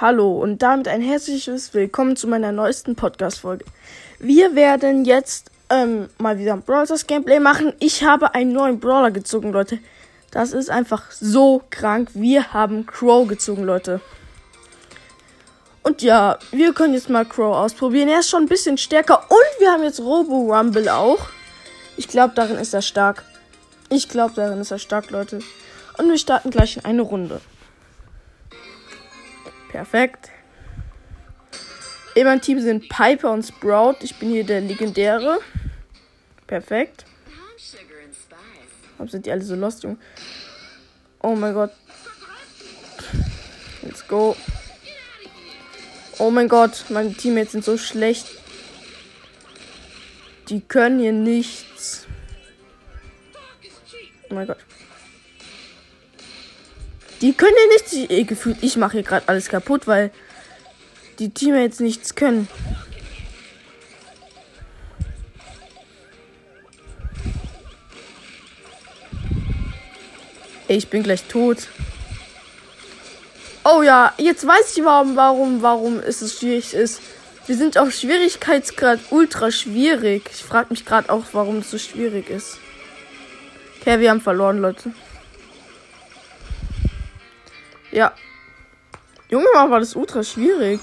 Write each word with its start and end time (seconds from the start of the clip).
Hallo 0.00 0.32
und 0.40 0.62
damit 0.62 0.88
ein 0.88 1.02
herzliches 1.02 1.74
Willkommen 1.74 2.16
zu 2.16 2.26
meiner 2.26 2.52
neuesten 2.52 2.96
Podcast-Folge. 2.96 3.66
Wir 4.18 4.54
werden 4.54 5.04
jetzt 5.04 5.50
ähm, 5.68 6.08
mal 6.16 6.38
wieder 6.38 6.54
ein 6.54 6.62
Brawlers 6.62 7.06
Gameplay 7.06 7.38
machen. 7.38 7.74
Ich 7.80 8.02
habe 8.02 8.34
einen 8.34 8.54
neuen 8.54 8.80
Brawler 8.80 9.10
gezogen, 9.10 9.52
Leute. 9.52 9.78
Das 10.30 10.54
ist 10.54 10.70
einfach 10.70 11.10
so 11.10 11.60
krank. 11.68 12.12
Wir 12.14 12.54
haben 12.54 12.86
Crow 12.86 13.28
gezogen, 13.28 13.62
Leute. 13.62 14.00
Und 15.82 16.00
ja, 16.00 16.38
wir 16.50 16.72
können 16.72 16.94
jetzt 16.94 17.10
mal 17.10 17.26
Crow 17.26 17.54
ausprobieren. 17.54 18.08
Er 18.08 18.20
ist 18.20 18.30
schon 18.30 18.44
ein 18.44 18.48
bisschen 18.48 18.78
stärker. 18.78 19.26
Und 19.28 19.60
wir 19.60 19.70
haben 19.70 19.82
jetzt 19.82 20.00
Robo 20.00 20.50
Rumble 20.50 20.88
auch. 20.88 21.26
Ich 21.98 22.08
glaube, 22.08 22.32
darin 22.34 22.56
ist 22.56 22.72
er 22.72 22.80
stark. 22.80 23.22
Ich 23.90 24.08
glaube, 24.08 24.32
darin 24.34 24.62
ist 24.62 24.70
er 24.70 24.78
stark, 24.78 25.10
Leute. 25.10 25.40
Und 25.98 26.08
wir 26.08 26.16
starten 26.16 26.48
gleich 26.48 26.78
in 26.78 26.86
eine 26.86 27.02
Runde. 27.02 27.42
Perfekt. 29.70 30.30
In 32.14 32.24
meinem 32.24 32.40
Team 32.40 32.60
sind 32.60 32.88
Piper 32.88 33.30
und 33.30 33.44
Sprout. 33.44 33.96
Ich 34.00 34.16
bin 34.16 34.30
hier 34.30 34.44
der 34.44 34.60
Legendäre. 34.60 35.38
Perfekt. 36.46 37.04
Warum 38.96 39.08
sind 39.08 39.26
die 39.26 39.32
alle 39.32 39.42
so 39.42 39.54
lost, 39.54 39.84
Junge? 39.84 39.96
Oh 41.22 41.34
mein 41.36 41.54
Gott. 41.54 41.70
Let's 43.82 44.06
go. 44.06 44.36
Oh 46.18 46.30
mein 46.30 46.48
Gott, 46.48 46.84
meine 46.90 47.14
Teammates 47.14 47.52
sind 47.52 47.64
so 47.64 47.78
schlecht. 47.78 48.26
Die 50.48 50.60
können 50.60 50.98
hier 50.98 51.12
nichts. 51.12 52.06
Oh 54.28 54.34
mein 54.34 54.46
Gott. 54.46 54.58
Die 57.20 57.32
können 57.32 57.54
ja 57.56 57.74
nichts. 57.74 57.92
Ich, 57.92 58.26
gefühlt, 58.26 58.58
ich 58.62 58.76
mache 58.76 58.92
hier 58.92 59.02
gerade 59.02 59.28
alles 59.28 59.48
kaputt, 59.48 59.86
weil 59.86 60.10
die 61.18 61.30
Teammates 61.30 61.80
nichts 61.80 62.14
können. 62.14 62.48
Ich 70.66 70.88
bin 70.88 71.02
gleich 71.02 71.24
tot. 71.24 71.68
Oh 73.64 73.82
ja, 73.82 74.14
jetzt 74.16 74.46
weiß 74.46 74.76
ich 74.76 74.84
warum, 74.84 75.16
warum, 75.16 75.62
warum 75.62 76.00
ist 76.00 76.22
es 76.22 76.38
schwierig 76.38 76.72
ist. 76.72 77.02
Wir 77.46 77.56
sind 77.56 77.76
auf 77.76 77.92
Schwierigkeitsgrad 77.92 79.00
ultra 79.10 79.50
schwierig. 79.50 80.30
Ich 80.32 80.44
frage 80.44 80.68
mich 80.70 80.86
gerade 80.86 81.10
auch, 81.10 81.24
warum 81.32 81.58
es 81.58 81.70
so 81.70 81.78
schwierig 81.78 82.30
ist. 82.30 82.58
Okay, 83.80 83.98
wir 83.98 84.10
haben 84.10 84.20
verloren, 84.20 84.58
Leute. 84.58 84.92
Ja. 87.92 88.12
Junge, 89.28 89.46
war 89.54 89.80
das 89.80 89.96
ultra 89.96 90.22
schwierig. 90.22 90.80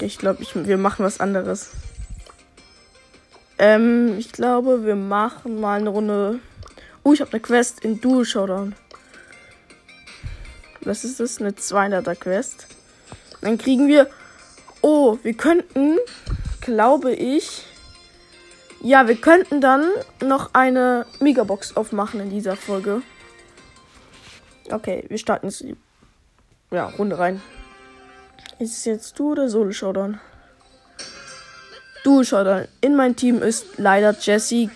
Ich 0.00 0.18
glaube, 0.18 0.42
ich, 0.42 0.54
wir 0.54 0.78
machen 0.78 1.04
was 1.04 1.20
anderes. 1.20 1.70
Ähm, 3.58 4.18
ich 4.18 4.32
glaube, 4.32 4.84
wir 4.84 4.96
machen 4.96 5.60
mal 5.60 5.78
eine 5.78 5.90
Runde. 5.90 6.40
Oh, 7.02 7.12
ich 7.12 7.20
habe 7.20 7.32
eine 7.32 7.40
Quest 7.40 7.84
in 7.84 8.00
Dual 8.00 8.24
Showdown. 8.24 8.74
Was 10.80 11.04
ist 11.04 11.20
das? 11.20 11.40
Eine 11.40 11.50
200er 11.50 12.14
Quest. 12.14 12.66
Dann 13.40 13.58
kriegen 13.58 13.88
wir. 13.88 14.08
Oh, 14.80 15.18
wir 15.22 15.34
könnten, 15.34 15.98
glaube 16.60 17.14
ich. 17.14 17.64
Ja, 18.82 19.08
wir 19.08 19.16
könnten 19.16 19.62
dann 19.62 19.88
noch 20.22 20.50
eine 20.52 21.06
Megabox 21.20 21.76
aufmachen 21.76 22.20
in 22.20 22.30
dieser 22.30 22.56
Folge. 22.56 23.00
Okay, 24.74 25.04
wir 25.06 25.18
starten 25.18 25.46
jetzt 25.46 25.60
die 25.60 25.76
ja, 26.72 26.86
Runde 26.86 27.16
rein. 27.16 27.40
Ist 28.58 28.76
es 28.78 28.84
jetzt 28.84 29.16
du 29.16 29.30
oder 29.30 29.48
Solo 29.48 29.70
Showdown? 29.70 30.18
Du 32.02 32.24
Showdown. 32.24 32.66
In 32.80 32.96
mein 32.96 33.14
Team 33.14 33.40
ist 33.40 33.78
leider 33.78 34.16
Jessie. 34.18 34.70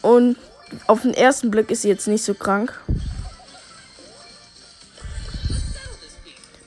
Und 0.00 0.38
auf 0.86 1.02
den 1.02 1.12
ersten 1.12 1.50
Blick 1.50 1.70
ist 1.70 1.82
sie 1.82 1.90
jetzt 1.90 2.08
nicht 2.08 2.24
so 2.24 2.32
krank. 2.32 2.80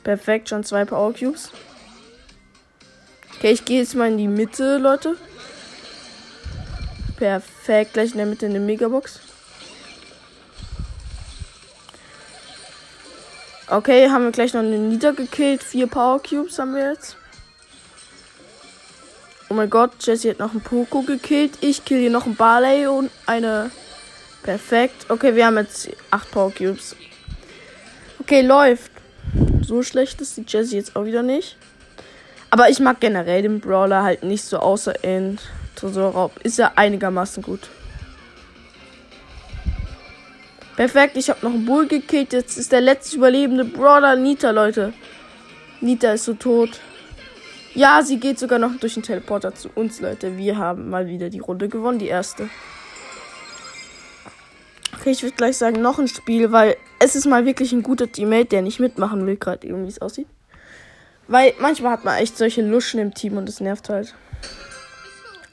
Perfekt, 0.03 0.49
schon 0.49 0.63
zwei 0.63 0.85
Power 0.85 1.11
Cubes. 1.11 1.49
Okay, 3.35 3.51
ich 3.51 3.65
gehe 3.65 3.79
jetzt 3.79 3.95
mal 3.95 4.11
in 4.11 4.19
die 4.19 4.27
Mitte, 4.27 4.77
Leute. 4.77 5.17
Perfekt, 7.17 7.93
gleich 7.93 8.11
in 8.11 8.17
der 8.17 8.27
Mitte 8.27 8.45
eine 8.45 8.59
Megabox. 8.59 9.32
Okay, 13.73 14.07
haben 14.11 14.25
wir 14.25 14.31
gleich 14.31 14.53
noch 14.53 14.61
eine 14.61 14.77
niedergekillt. 14.77 15.63
Vier 15.63 15.87
Power 15.87 16.21
Cubes 16.21 16.59
haben 16.59 16.75
wir 16.75 16.91
jetzt. 16.91 17.17
Oh 19.49 19.55
mein 19.55 19.67
Gott, 19.67 19.93
Jesse 19.99 20.29
hat 20.29 20.37
noch 20.37 20.51
einen 20.51 20.61
Poco 20.61 21.01
gekillt. 21.01 21.53
Ich 21.61 21.83
kill 21.83 21.99
hier 21.99 22.11
noch 22.11 22.27
einen 22.27 22.35
Barley 22.35 22.85
und 22.85 23.09
eine. 23.25 23.71
Perfekt. 24.43 25.07
Okay, 25.09 25.35
wir 25.35 25.47
haben 25.47 25.57
jetzt 25.57 25.89
acht 26.11 26.29
Power 26.29 26.51
Cubes. 26.51 26.95
Okay, 28.19 28.41
läuft. 28.41 28.91
So 29.63 29.81
schlecht 29.81 30.21
ist 30.21 30.37
die 30.37 30.45
Jesse 30.47 30.75
jetzt 30.75 30.95
auch 30.95 31.05
wieder 31.05 31.23
nicht. 31.23 31.57
Aber 32.51 32.69
ich 32.69 32.79
mag 32.79 32.99
generell 32.99 33.41
den 33.41 33.59
Brawler 33.59 34.03
halt 34.03 34.21
nicht 34.21 34.43
so, 34.43 34.59
außer 34.59 35.03
in 35.03 35.39
Tresorraub. 35.73 36.39
Ist 36.43 36.59
er 36.59 36.77
einigermaßen 36.77 37.41
gut. 37.41 37.71
Perfekt, 40.75 41.17
ich 41.17 41.29
habe 41.29 41.45
noch 41.45 41.53
einen 41.53 41.65
Bull 41.65 41.87
gekillt. 41.87 42.33
Jetzt 42.33 42.57
ist 42.57 42.71
der 42.71 42.81
letzte 42.81 43.17
überlebende 43.17 43.63
Brawler 43.63 44.15
Nita, 44.15 44.49
Leute. 44.51 44.93
Nita 45.81 46.13
ist 46.13 46.25
so 46.25 46.33
tot. 46.33 46.79
Ja, 47.75 48.01
sie 48.01 48.19
geht 48.19 48.39
sogar 48.39 48.59
noch 48.59 48.75
durch 48.79 48.95
den 48.95 49.03
Teleporter 49.03 49.53
zu 49.53 49.69
uns, 49.75 49.99
Leute. 49.99 50.37
Wir 50.37 50.57
haben 50.57 50.89
mal 50.89 51.07
wieder 51.07 51.29
die 51.29 51.39
Runde 51.39 51.69
gewonnen, 51.69 51.99
die 51.99 52.07
erste. 52.07 52.49
Okay, 54.99 55.11
ich 55.11 55.23
würde 55.23 55.35
gleich 55.35 55.57
sagen, 55.57 55.81
noch 55.81 55.99
ein 55.99 56.07
Spiel, 56.07 56.51
weil 56.51 56.77
es 56.99 57.15
ist 57.15 57.25
mal 57.25 57.45
wirklich 57.45 57.71
ein 57.71 57.83
guter 57.83 58.11
Teammate, 58.11 58.45
der 58.45 58.61
nicht 58.61 58.79
mitmachen 58.79 59.25
will, 59.25 59.37
gerade 59.37 59.67
irgendwie 59.67 59.89
es 59.89 60.01
aussieht. 60.01 60.27
Weil 61.27 61.53
manchmal 61.59 61.93
hat 61.93 62.05
man 62.05 62.17
echt 62.17 62.37
solche 62.37 62.61
Luschen 62.61 62.99
im 62.99 63.13
Team 63.13 63.37
und 63.37 63.49
es 63.49 63.59
nervt 63.59 63.89
halt. 63.89 64.13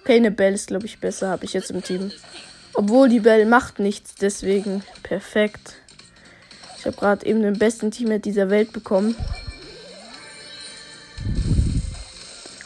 Okay, 0.03 0.16
eine 0.16 0.30
Bell 0.30 0.54
ist, 0.54 0.69
glaube 0.69 0.86
ich, 0.86 1.00
besser, 1.00 1.28
habe 1.28 1.44
ich 1.44 1.53
jetzt 1.53 1.70
im 1.70 1.82
Team. 1.82 2.10
Obwohl 2.80 3.10
die 3.10 3.20
Bell 3.20 3.44
macht 3.44 3.78
nichts, 3.78 4.14
deswegen 4.14 4.82
perfekt. 5.02 5.74
Ich 6.78 6.86
habe 6.86 6.96
gerade 6.96 7.26
eben 7.26 7.42
den 7.42 7.58
besten 7.58 7.91
Teammate 7.91 8.20
dieser 8.20 8.48
Welt 8.48 8.72
bekommen. 8.72 9.14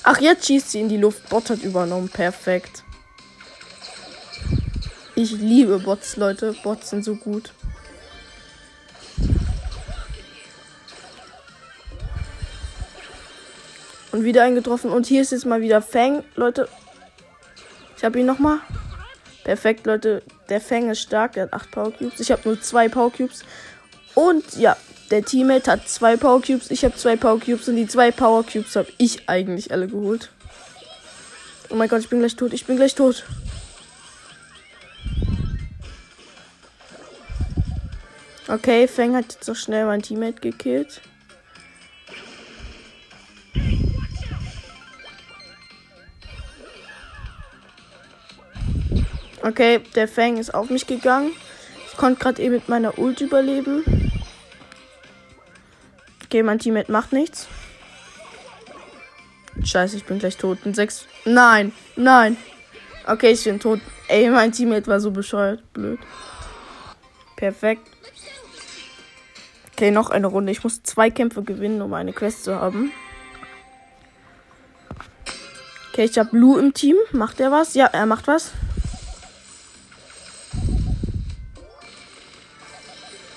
Ach, 0.05 0.21
jetzt 0.21 0.47
schießt 0.47 0.71
sie 0.71 0.79
in 0.79 0.89
die 0.89 0.99
Luft. 0.99 1.29
Bot 1.31 1.51
hat 1.51 1.65
übernommen. 1.65 2.09
Perfekt. 2.09 2.85
Ich 5.17 5.33
liebe 5.33 5.81
Bots, 5.81 6.17
Leute. 6.17 6.55
Bots 6.63 6.91
sind 6.91 7.05
so 7.05 7.17
gut. 7.17 7.53
Und 14.13 14.23
wieder 14.23 14.45
eingetroffen. 14.45 14.93
Und 14.93 15.07
hier 15.07 15.23
ist 15.23 15.33
jetzt 15.33 15.45
mal 15.45 15.61
wieder 15.61 15.83
Fang. 15.83 16.23
Leute. 16.37 16.69
Ich 17.97 18.05
habe 18.05 18.21
ihn 18.21 18.27
nochmal. 18.27 18.61
Perfekt, 19.45 19.87
Leute. 19.87 20.23
Der 20.49 20.61
Fang 20.61 20.91
ist 20.91 21.01
stark. 21.01 21.35
Der 21.35 21.45
hat 21.45 21.53
8 21.53 21.71
Power 21.71 21.93
Cubes. 21.93 22.19
Ich 22.19 22.33
habe 22.33 22.43
nur 22.47 22.61
2 22.61 22.89
Power 22.89 23.13
Cubes. 23.13 23.45
Und 24.15 24.57
ja, 24.57 24.77
der 25.11 25.23
Teammate 25.25 25.71
hat 25.71 25.89
2 25.89 26.17
Power 26.17 26.41
Cubes. 26.41 26.71
Ich 26.71 26.85
habe 26.85 26.97
2 26.97 27.17
Power 27.17 27.39
Cubes. 27.39 27.69
Und 27.69 27.77
die 27.77 27.87
2 27.87 28.11
Power 28.11 28.45
Cubes 28.45 28.75
habe 28.75 28.89
ich 28.99 29.29
eigentlich 29.29 29.71
alle 29.71 29.87
geholt. 29.87 30.31
Oh 31.69 31.77
mein 31.77 31.89
Gott, 31.89 32.01
ich 32.01 32.09
bin 32.09 32.21
gleich 32.21 32.37
tot. 32.37 32.53
Ich 32.53 32.65
bin 32.65 32.77
gleich 32.77 32.95
tot. 32.95 33.25
Okay, 38.49 38.89
Fang 38.89 39.15
hat 39.17 39.33
jetzt 39.33 39.45
so 39.45 39.55
schnell 39.55 39.87
mein 39.87 40.03
Teammate 40.03 40.41
gekillt. 40.41 41.01
Okay, 49.45 49.81
der 49.95 50.09
Fang 50.09 50.39
ist 50.39 50.55
auf 50.55 50.71
mich 50.71 50.87
gegangen. 50.87 51.31
Ich 51.91 51.99
konnte 51.99 52.19
gerade 52.19 52.43
eben 52.43 52.55
mit 52.55 52.71
meiner 52.71 52.99
Ult 52.99 53.21
überleben. 53.21 53.85
Okay, 56.25 56.43
mein 56.43 56.59
Teammate 56.59 56.91
macht 56.91 57.13
nichts. 57.13 57.47
Scheiße, 59.63 59.99
ich 59.99 60.05
bin 60.05 60.19
gleich 60.19 60.39
tot. 60.39 60.59
In 60.65 60.73
sechs. 60.73 61.05
Nein, 61.27 61.73
nein. 61.95 62.39
Okay, 63.07 63.33
ich 63.33 63.45
bin 63.45 63.61
tot. 63.61 63.81
Ey, 64.09 64.31
mein 64.31 64.51
Teammate 64.51 64.87
war 64.87 64.99
so 64.99 65.11
bescheuert. 65.11 65.61
Blöd. 65.75 65.99
Perfekt. 67.37 67.87
Okay, 69.73 69.91
noch 69.91 70.09
eine 70.09 70.29
Runde. 70.29 70.53
Ich 70.53 70.65
muss 70.65 70.83
zwei 70.85 71.11
Kämpfe 71.11 71.43
gewinnen, 71.43 71.83
um 71.83 71.93
eine 71.93 72.15
Quest 72.15 72.45
zu 72.45 72.59
haben. 72.59 72.93
Okay, 75.93 76.05
ich 76.05 76.19
habe 76.19 76.35
Lou 76.35 76.57
im 76.57 76.73
Team. 76.73 76.97
Macht 77.13 77.41
er 77.41 77.53
was? 77.53 77.75
Ja, 77.75 77.87
er 77.87 78.07
macht 78.07 78.27
was. 78.27 78.53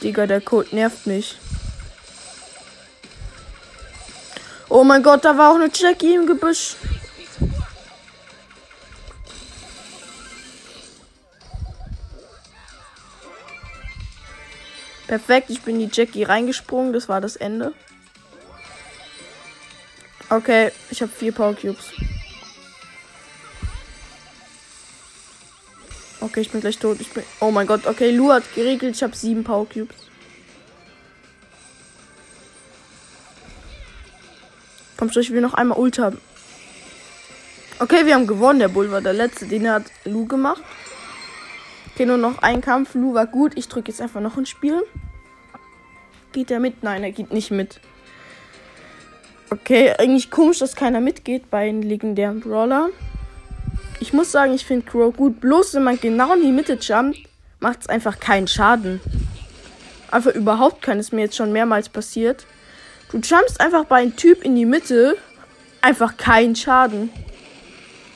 Digga, 0.07 0.25
der 0.25 0.39
Code 0.39 0.74
nervt 0.74 1.06
mich. 1.06 1.36
Oh 4.69 4.86
mein 4.86 5.04
Gott, 5.04 5.25
da 5.25 5.38
war 5.38 5.51
auch 5.51 5.56
eine 5.56 5.69
Jackie 5.74 6.15
im 6.15 6.25
Gebüsch. 6.25 6.77
Perfekt, 15.07 15.50
ich 15.50 15.62
bin 15.62 15.77
die 15.77 15.89
Jackie 15.92 16.24
reingesprungen. 16.24 16.94
Das 16.94 17.09
war 17.09 17.19
das 17.19 17.36
Ende. 17.36 17.74
Okay, 20.30 20.71
ich 20.89 21.01
habe 21.01 21.12
vier 21.12 21.33
Power 21.33 21.54
Cubes. 21.54 21.92
Okay, 26.19 26.42
ich 26.42 26.52
bin 26.52 26.62
gleich 26.62 26.80
tot. 26.80 27.00
Ich 27.00 27.10
bin. 27.12 27.24
Oh 27.40 27.52
mein 27.52 27.68
Gott. 27.68 27.86
Okay, 27.86 28.12
Lu 28.12 28.31
hat 28.31 28.44
geregelt. 28.56 28.96
Ich 28.96 29.04
habe 29.04 29.16
sieben 29.16 29.44
Power 29.44 29.68
Cubes. 29.68 29.96
Komm 34.98 35.12
schon, 35.12 35.22
ich 35.22 35.31
will 35.31 35.42
noch 35.42 35.54
einmal 35.54 35.78
Ult 35.78 36.00
haben. 36.00 36.19
Okay, 37.80 38.06
wir 38.08 38.16
haben 38.16 38.25
gewonnen. 38.25 38.60
Der 38.60 38.69
Bull 38.69 38.92
war 38.92 39.02
der 39.02 39.14
letzte. 39.14 39.46
Den 39.46 39.69
hat 39.69 39.84
Lu 40.06 40.25
gemacht. 40.25 40.64
Okay, 41.94 42.08
nur 42.08 42.18
noch 42.18 42.40
ein 42.40 42.62
Kampf. 42.62 42.96
Lu 42.96 43.14
war 43.14 43.28
gut. 43.28 43.54
Ich 43.56 43.68
drücke 43.68 43.92
jetzt 43.92 44.02
einfach 44.02 44.22
noch 44.22 44.38
ein 44.38 44.48
Spiel. 44.48 44.84
Geht 46.31 46.50
er 46.50 46.60
mit? 46.60 46.81
Nein, 46.84 47.04
er 47.04 47.12
geht 47.12 47.31
nicht 47.31 47.52
mit. 47.52 47.80
Okay, 49.50 49.94
eigentlich 49.98 50.30
komisch, 50.30 50.60
dass 50.60 50.75
keiner 50.75 51.00
mitgeht 51.00 51.50
bei 51.50 51.68
den 51.68 51.81
legendären 51.81 52.42
Brawler. 52.42 52.90
Ich 53.99 54.13
muss 54.13 54.31
sagen, 54.31 54.53
ich 54.53 54.65
finde 54.65 54.85
Crow 54.85 55.15
gut. 55.15 55.41
Bloß 55.41 55.73
wenn 55.73 55.83
man 55.83 55.99
genau 55.99 56.33
in 56.33 56.41
die 56.41 56.51
Mitte 56.51 56.77
jumpt, 56.79 57.19
macht 57.59 57.81
es 57.81 57.89
einfach 57.89 58.19
keinen 58.19 58.47
Schaden. 58.47 59.01
Einfach 60.11 60.33
überhaupt 60.33 60.81
keinen. 60.81 60.99
Ist 60.99 61.13
mir 61.13 61.21
jetzt 61.21 61.35
schon 61.35 61.51
mehrmals 61.51 61.89
passiert. 61.89 62.45
Du 63.11 63.17
jumpst 63.17 63.59
einfach 63.59 63.85
bei 63.85 63.97
einem 63.97 64.15
Typ 64.15 64.44
in 64.44 64.55
die 64.55 64.65
Mitte. 64.65 65.17
Einfach 65.81 66.17
keinen 66.17 66.55
Schaden. 66.55 67.09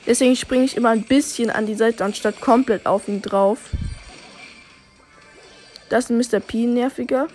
Deswegen 0.05 0.35
springe 0.35 0.65
ich 0.65 0.77
immer 0.77 0.89
ein 0.89 1.03
bisschen 1.03 1.49
an 1.49 1.65
die 1.65 1.75
Seite 1.75 2.03
anstatt 2.03 2.41
komplett 2.41 2.85
auf 2.85 3.07
ihn 3.07 3.21
drauf. 3.21 3.59
Das 5.89 6.05
ist 6.05 6.09
ein 6.09 6.17
Mr. 6.17 6.39
P 6.39 6.65
nerviger. 6.65 7.27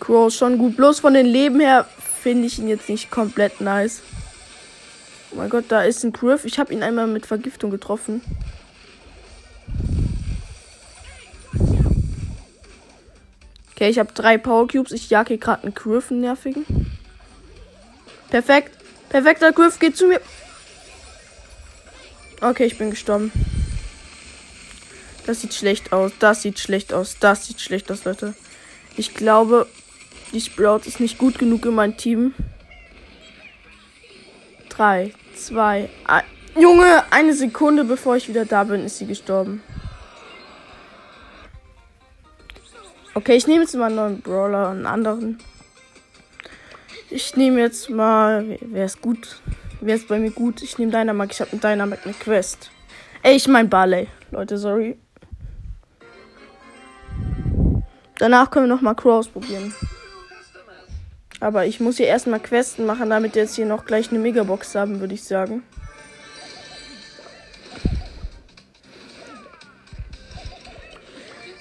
Crow 0.00 0.32
schon 0.32 0.58
gut. 0.58 0.76
Bloß 0.76 1.00
von 1.00 1.14
den 1.14 1.26
Leben 1.26 1.60
her 1.60 1.86
finde 2.22 2.46
ich 2.46 2.58
ihn 2.58 2.68
jetzt 2.68 2.88
nicht 2.88 3.10
komplett 3.10 3.60
nice. 3.60 4.02
Oh 5.34 5.38
mein 5.38 5.50
Gott, 5.50 5.64
da 5.68 5.82
ist 5.82 6.04
ein 6.04 6.12
Griff. 6.12 6.44
Ich 6.44 6.60
habe 6.60 6.72
ihn 6.72 6.84
einmal 6.84 7.08
mit 7.08 7.26
Vergiftung 7.26 7.72
getroffen. 7.72 8.22
Okay, 13.72 13.88
ich 13.88 13.98
habe 13.98 14.12
drei 14.12 14.38
Power 14.38 14.68
Cubes. 14.68 14.92
Ich 14.92 15.10
jage 15.10 15.28
hier 15.28 15.38
gerade 15.38 15.64
einen 15.64 15.74
Griff, 15.74 16.12
einen 16.12 16.20
nervigen. 16.20 16.64
Perfekt. 18.30 18.78
Perfekter 19.08 19.50
Griff 19.50 19.80
geht 19.80 19.96
zu 19.96 20.06
mir. 20.06 20.20
Okay, 22.40 22.66
ich 22.66 22.78
bin 22.78 22.90
gestorben. 22.90 23.32
Das 25.26 25.40
sieht 25.40 25.54
schlecht 25.54 25.92
aus. 25.92 26.12
Das 26.20 26.42
sieht 26.42 26.60
schlecht 26.60 26.92
aus. 26.92 27.16
Das 27.18 27.46
sieht 27.46 27.60
schlecht 27.60 27.90
aus, 27.90 28.04
Leute. 28.04 28.34
Ich 28.96 29.14
glaube, 29.14 29.66
die 30.32 30.40
Sprout 30.40 30.82
ist 30.84 31.00
nicht 31.00 31.18
gut 31.18 31.40
genug 31.40 31.66
in 31.66 31.74
mein 31.74 31.96
Team. 31.96 32.34
3, 34.68 35.12
2, 35.34 35.88
1. 36.06 36.24
Junge, 36.56 37.02
eine 37.10 37.34
Sekunde 37.34 37.84
bevor 37.84 38.16
ich 38.16 38.28
wieder 38.28 38.44
da 38.44 38.64
bin, 38.64 38.84
ist 38.84 38.98
sie 38.98 39.06
gestorben. 39.06 39.62
Okay, 43.14 43.36
ich 43.36 43.46
nehme 43.46 43.62
jetzt 43.62 43.74
mal 43.74 43.86
einen 43.86 43.96
neuen 43.96 44.20
Brawler, 44.20 44.70
einen 44.70 44.86
anderen. 44.86 45.38
Ich 47.10 47.36
nehme 47.36 47.60
jetzt 47.60 47.90
mal. 47.90 48.58
Wer 48.60 48.86
ist 48.86 49.00
gut? 49.00 49.40
Wer 49.80 49.96
ist 49.96 50.08
bei 50.08 50.18
mir 50.18 50.30
gut? 50.30 50.62
Ich 50.62 50.78
nehme 50.78 50.90
Dynamite. 50.90 51.32
Ich 51.32 51.40
habe 51.40 51.50
mit 51.52 51.62
Dynamite 51.62 52.04
eine 52.04 52.14
Quest. 52.14 52.70
Ey, 53.22 53.36
ich 53.36 53.46
mein 53.46 53.68
Barley. 53.68 54.08
Leute, 54.30 54.58
sorry. 54.58 54.98
Danach 58.18 58.50
können 58.50 58.66
wir 58.66 58.74
noch 58.74 58.82
mal 58.82 58.94
Crow 58.94 59.18
ausprobieren. 59.18 59.74
Aber 61.44 61.66
ich 61.66 61.78
muss 61.78 61.98
hier 61.98 62.06
erstmal 62.06 62.40
Questen 62.40 62.86
machen, 62.86 63.10
damit 63.10 63.34
wir 63.34 63.42
jetzt 63.42 63.54
hier 63.54 63.66
noch 63.66 63.84
gleich 63.84 64.08
eine 64.08 64.18
Megabox 64.18 64.74
haben, 64.76 65.00
würde 65.00 65.12
ich 65.12 65.24
sagen. 65.24 65.62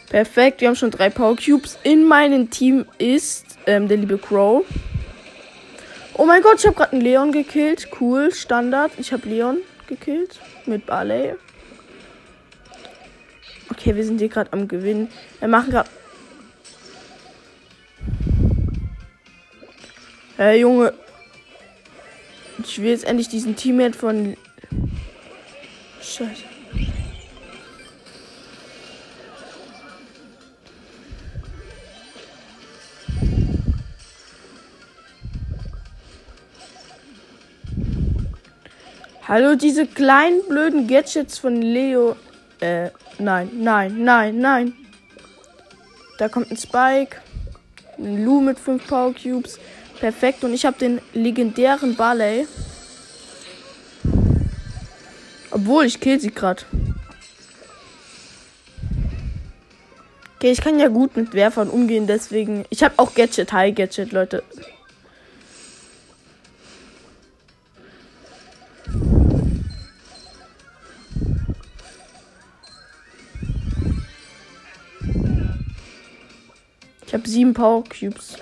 Perfekt, 0.09 0.61
wir 0.61 0.69
haben 0.69 0.77
schon 0.77 0.89
drei 0.89 1.09
Power 1.09 1.35
Cubes. 1.35 1.77
In 1.83 2.05
meinem 2.05 2.49
Team 2.49 2.85
ist 2.97 3.57
ähm, 3.65 3.89
der 3.89 3.97
liebe 3.97 4.17
Crow. 4.17 4.63
Oh 6.13 6.25
mein 6.25 6.41
Gott, 6.41 6.59
ich 6.59 6.65
habe 6.65 6.77
gerade 6.77 6.93
einen 6.93 7.01
Leon 7.01 7.33
gekillt. 7.33 7.89
Cool, 7.99 8.33
Standard. 8.33 8.93
Ich 8.97 9.11
habe 9.11 9.27
Leon 9.27 9.57
gekillt 9.87 10.39
mit 10.65 10.85
Barley. 10.85 11.35
Okay, 13.69 13.93
wir 13.93 14.05
sind 14.05 14.19
hier 14.19 14.29
gerade 14.29 14.53
am 14.53 14.69
Gewinnen. 14.69 15.09
Wir 15.39 15.49
machen 15.49 15.71
gerade 15.71 15.89
Hey 20.45 20.59
Junge. 20.59 20.93
Ich 22.61 22.81
will 22.81 22.89
jetzt 22.89 23.05
endlich 23.05 23.29
diesen 23.29 23.55
Teammate 23.55 23.97
von. 23.97 24.35
Scheiße. 26.01 26.43
Hallo, 39.25 39.55
diese 39.55 39.87
kleinen 39.87 40.45
blöden 40.49 40.87
Gadgets 40.87 41.37
von 41.37 41.61
Leo. 41.61 42.17
Äh, 42.59 42.89
nein, 43.17 43.49
nein, 43.61 44.03
nein, 44.03 44.39
nein. 44.39 44.73
Da 46.17 46.27
kommt 46.27 46.51
ein 46.51 46.57
Spike. 46.57 47.21
Ein 47.97 48.25
Lu 48.25 48.41
mit 48.41 48.59
5 48.59 48.85
Power 48.85 49.13
Cubes. 49.13 49.57
Perfekt. 50.03 50.43
Und 50.43 50.53
ich 50.53 50.65
habe 50.65 50.77
den 50.77 50.99
legendären 51.13 51.95
Barley. 51.95 52.45
Obwohl, 55.49 55.85
ich 55.85 56.01
kill 56.01 56.19
sie 56.19 56.29
gerade. 56.29 56.63
Okay, 60.35 60.51
ich 60.51 60.59
kann 60.59 60.77
ja 60.77 60.89
gut 60.89 61.15
mit 61.15 61.33
Werfern 61.33 61.69
umgehen, 61.69 62.05
deswegen. 62.05 62.65
Ich 62.69 62.83
habe 62.83 62.95
auch 62.97 63.15
Gadget, 63.15 63.53
High 63.53 63.73
Gadget, 63.73 64.11
Leute. 64.11 64.43
Ich 77.07 77.13
habe 77.13 77.25
sieben 77.25 77.53
Power 77.53 77.85
Cubes. 77.85 78.35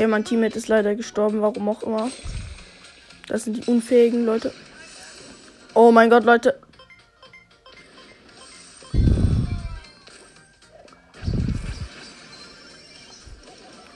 Okay, 0.00 0.08
mein 0.08 0.24
Teammate 0.24 0.56
ist 0.56 0.68
leider 0.68 0.94
gestorben, 0.94 1.42
warum 1.42 1.68
auch 1.68 1.82
immer. 1.82 2.10
Das 3.28 3.44
sind 3.44 3.58
die 3.58 3.70
unfähigen 3.70 4.24
Leute. 4.24 4.50
Oh 5.74 5.92
mein 5.92 6.08
Gott, 6.08 6.24
Leute. 6.24 6.58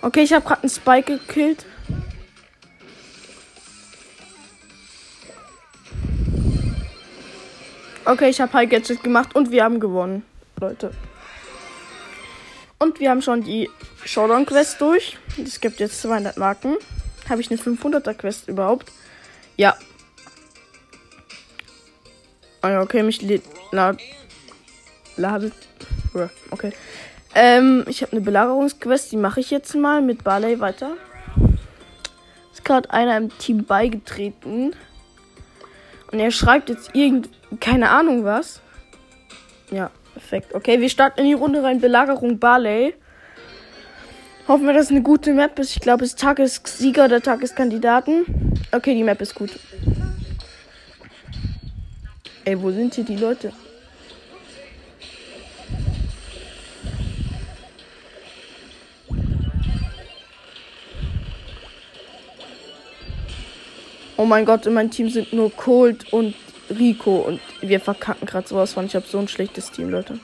Okay, 0.03 0.25
ich 0.25 0.35
habe 0.35 0.45
gerade 0.45 0.65
einen 0.65 0.69
Spike 0.69 1.17
gekillt. 1.17 1.65
Okay, 8.05 8.29
ich 8.29 8.43
habe 8.43 8.53
High 8.53 8.69
Gadget 8.69 9.03
gemacht 9.03 9.35
und 9.35 9.51
wir 9.51 9.65
haben 9.65 9.81
gewonnen, 9.81 10.23
Leute. 10.61 10.91
Und 12.85 13.01
wir 13.01 13.09
haben 13.09 13.23
schon 13.23 13.43
die 13.43 13.71
Showdown 14.05 14.45
Quest 14.45 14.79
durch. 14.79 15.17
Es 15.43 15.59
gibt 15.59 15.81
jetzt 15.81 16.03
200 16.03 16.37
Marken. 16.37 16.77
Habe 17.31 17.41
ich 17.41 17.51
eine 17.51 17.59
500er 17.59 18.13
Quest 18.13 18.47
überhaupt? 18.47 18.93
Ja. 19.57 19.75
Ah 22.61 22.83
okay, 22.83 23.03
mich 23.03 23.23
lad 23.71 23.97
ladet. 25.17 25.55
Okay. 26.51 26.75
Ähm, 27.35 27.87
ich 27.89 28.03
habe 28.03 28.13
eine 28.13 28.21
Belagerungsquest, 28.21 29.13
die 29.13 29.17
mache 29.17 29.41
ich 29.41 29.51
jetzt 29.51 29.75
mal 29.75 30.03
mit 30.03 30.23
Barley 30.23 30.61
weiter. 30.61 30.99
Ist 32.53 32.67
gerade 32.67 32.91
einer 32.91 33.17
im 33.17 33.37
Team 33.39 33.65
beigetreten. 33.65 34.77
Und 36.13 36.21
er 36.21 36.31
schreibt 36.31 36.69
jetzt 36.69 36.95
irgend. 36.95 37.31
keine 37.61 37.89
Ahnung 37.89 38.25
was. 38.25 38.61
Ja, 39.71 39.91
Perfekt. 40.15 40.55
Okay, 40.55 40.81
wir 40.81 40.89
starten 40.89 41.21
in 41.21 41.27
die 41.27 41.33
Runde 41.33 41.63
rein. 41.63 41.81
Belagerung 41.81 42.39
Barley. 42.39 42.95
Hoffen 44.47 44.67
wir, 44.67 44.73
dass 44.73 44.87
es 44.87 44.91
eine 44.91 45.03
gute 45.03 45.33
Map 45.35 45.59
ist. 45.59 45.75
Ich 45.75 45.81
glaube, 45.81 46.05
es 46.05 46.11
ist 46.11 46.21
Tagessieger 46.21 47.07
oder 47.07 47.21
Tageskandidaten. 47.21 48.25
Okay, 48.73 48.95
die 48.95 49.03
Map 49.03 49.21
ist 49.21 49.35
gut. 49.35 49.51
Ey, 52.45 52.61
wo 52.63 52.71
sind 52.71 52.95
hier 52.95 53.05
die 53.05 53.17
Leute? 53.17 53.53
Oh 64.17 64.27
mein 64.27 64.45
Gott, 64.45 64.67
in 64.67 64.75
meinem 64.75 64.91
Team 64.91 65.11
sind 65.11 65.33
nur 65.33 65.51
Cold 65.51 66.13
und 66.13 66.35
Rico 66.71 67.17
und 67.17 67.41
wir 67.61 67.81
verkacken 67.81 68.27
gerade 68.27 68.49
sowas 68.49 68.73
von. 68.73 68.87
Ich 68.87 68.95
habe 68.95 69.07
so 69.07 69.19
ein 69.19 69.29
schlechtes 69.29 69.71
Team, 69.71 69.91
Leute. 69.91 70.19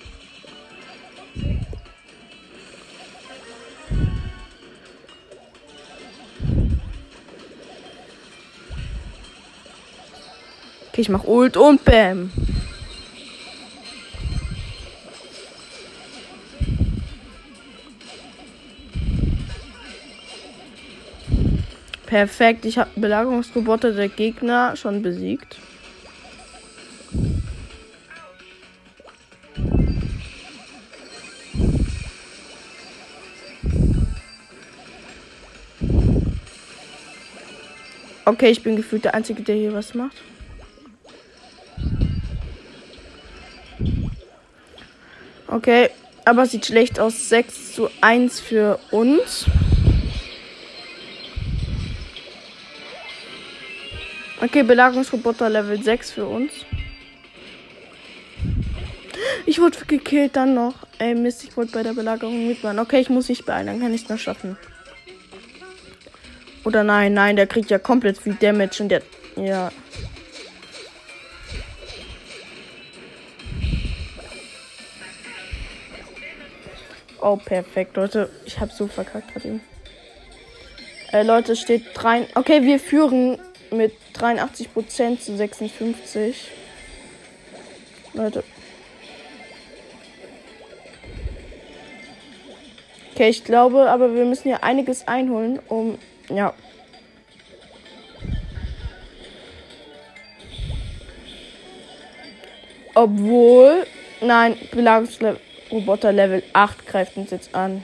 Okay, 10.89 11.03
ich 11.03 11.09
mach 11.09 11.25
Ult 11.25 11.57
und 11.57 11.85
Bam. 11.85 12.33
Perfekt, 22.07 22.65
ich 22.65 22.77
habe 22.77 22.91
Belagerungsroboter 22.97 23.93
der 23.93 24.09
Gegner 24.09 24.75
schon 24.75 25.01
besiegt. 25.01 25.59
Okay, 38.31 38.51
ich 38.51 38.63
bin 38.63 38.77
gefühlt 38.77 39.05
der 39.05 39.15
Einzige, 39.15 39.43
der 39.43 39.57
hier 39.57 39.75
was 39.75 39.93
macht. 39.93 40.17
Okay, 45.49 45.91
aber 46.25 46.47
sieht 46.47 46.65
schlecht 46.65 47.01
aus. 47.01 47.29
6 47.29 47.75
zu 47.75 47.91
1 48.01 48.39
für 48.39 48.79
uns. 48.93 49.47
Okay, 54.41 54.63
Belagerungsroboter 54.63 55.51
Level 55.51 55.83
6 55.83 56.13
für 56.13 56.27
uns. 56.27 56.53
Ich 59.45 59.59
wurde 59.59 59.77
gekillt 59.89 60.37
dann 60.37 60.55
noch. 60.55 60.87
Ey, 60.99 61.17
Mist, 61.17 61.43
ich 61.43 61.57
wollte 61.57 61.73
bei 61.73 61.83
der 61.83 61.95
Belagerung 61.95 62.47
mitmachen. 62.47 62.79
Okay, 62.79 63.01
ich 63.01 63.11
muss 63.11 63.29
mich 63.29 63.45
beeilen, 63.45 63.67
dann 63.67 63.81
kann 63.81 63.93
ich 63.93 64.05
es 64.05 64.09
noch 64.09 64.19
schaffen. 64.21 64.57
Oder 66.65 66.85
nein, 66.85 67.15
nein, 67.15 67.37
der 67.37 67.47
kriegt 67.47 67.71
ja 67.71 67.79
komplett 67.79 68.19
viel 68.19 68.35
Damage 68.35 68.83
und 68.83 68.89
der. 68.91 69.03
Ja. 69.37 69.71
Oh, 77.21 77.37
perfekt, 77.37 77.97
Leute. 77.97 78.31
Ich 78.47 78.59
habe 78.61 78.73
so 78.73 78.87
verkackt 78.87 79.33
gerade 79.33 79.49
eben. 79.49 79.61
Äh, 81.13 81.23
Leute, 81.23 81.57
steht 81.57 81.85
3. 81.95 82.29
Okay, 82.35 82.63
wir 82.63 82.79
führen 82.79 83.39
mit 83.71 83.93
83% 84.15 85.21
zu 85.21 85.37
56. 85.37 86.51
Leute. 88.15 88.45
Okay, 93.15 93.29
ich 93.29 93.45
glaube, 93.45 93.91
aber 93.91 94.15
wir 94.15 94.25
müssen 94.25 94.45
hier 94.45 94.65
einiges 94.65 95.07
einholen, 95.07 95.59
um. 95.69 95.99
Ja. 96.35 96.55
Obwohl. 102.95 103.87
Nein, 104.21 104.57
Belagerungsroboter 104.71 106.13
Level 106.13 106.43
8 106.53 106.87
greift 106.87 107.17
uns 107.17 107.31
jetzt 107.31 107.55
an. 107.55 107.83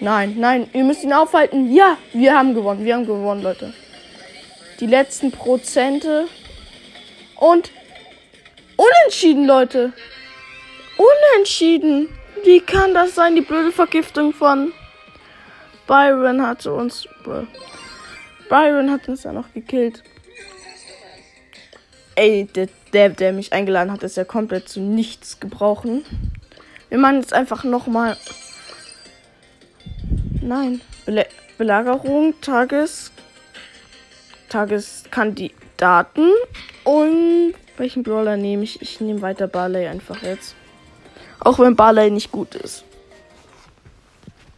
Nein, 0.00 0.34
nein, 0.36 0.68
ihr 0.72 0.82
müsst 0.82 1.04
ihn 1.04 1.12
aufhalten. 1.12 1.72
Ja, 1.72 1.96
wir 2.12 2.36
haben 2.36 2.54
gewonnen. 2.54 2.84
Wir 2.84 2.94
haben 2.94 3.06
gewonnen, 3.06 3.40
Leute. 3.40 3.72
Die 4.80 4.86
letzten 4.86 5.30
Prozente. 5.30 6.26
Und 7.42 7.72
unentschieden, 8.76 9.46
Leute. 9.46 9.92
Unentschieden. 10.96 12.08
Wie 12.44 12.60
kann 12.60 12.94
das 12.94 13.16
sein? 13.16 13.34
Die 13.34 13.40
blöde 13.40 13.72
Vergiftung 13.72 14.32
von 14.32 14.72
Byron 15.88 16.46
hatte 16.46 16.72
uns. 16.72 17.08
Byron 18.48 18.92
hat 18.92 19.08
uns 19.08 19.24
ja 19.24 19.32
noch 19.32 19.52
gekillt. 19.52 20.04
Ey, 22.14 22.44
der, 22.44 22.68
der, 22.92 23.08
der 23.08 23.32
mich 23.32 23.52
eingeladen 23.52 23.90
hat, 23.90 24.04
ist 24.04 24.16
ja 24.16 24.24
komplett 24.24 24.68
zu 24.68 24.78
nichts 24.78 25.40
gebrauchen. 25.40 26.04
Wir 26.90 26.98
machen 26.98 27.16
jetzt 27.16 27.32
einfach 27.32 27.64
nochmal 27.64 28.16
Nein. 30.40 30.80
Belagerung, 31.58 32.40
Tages. 32.40 33.10
Tageskandidaten. 35.82 36.30
Und 36.84 37.54
welchen 37.76 38.02
Brawler 38.02 38.36
nehme 38.36 38.62
ich? 38.64 38.80
Ich 38.80 39.00
nehme 39.00 39.22
weiter 39.22 39.48
Barley 39.48 39.86
einfach 39.86 40.22
jetzt. 40.22 40.54
Auch 41.40 41.58
wenn 41.58 41.76
Barley 41.76 42.10
nicht 42.10 42.30
gut 42.30 42.54
ist. 42.54 42.84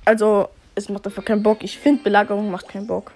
Also, 0.04 0.48
es 0.74 0.88
macht 0.88 1.06
einfach 1.06 1.24
keinen 1.24 1.42
Bock. 1.42 1.62
Ich 1.62 1.78
finde, 1.78 2.02
Belagerung 2.02 2.50
macht 2.50 2.68
keinen 2.68 2.86
Bock. 2.86 3.12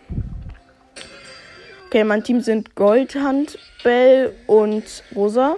Okay, 1.86 2.04
mein 2.04 2.22
Team 2.24 2.40
sind 2.40 2.74
Goldhand, 2.74 3.58
Bell 3.82 4.34
und 4.46 4.84
Rosa. 5.14 5.56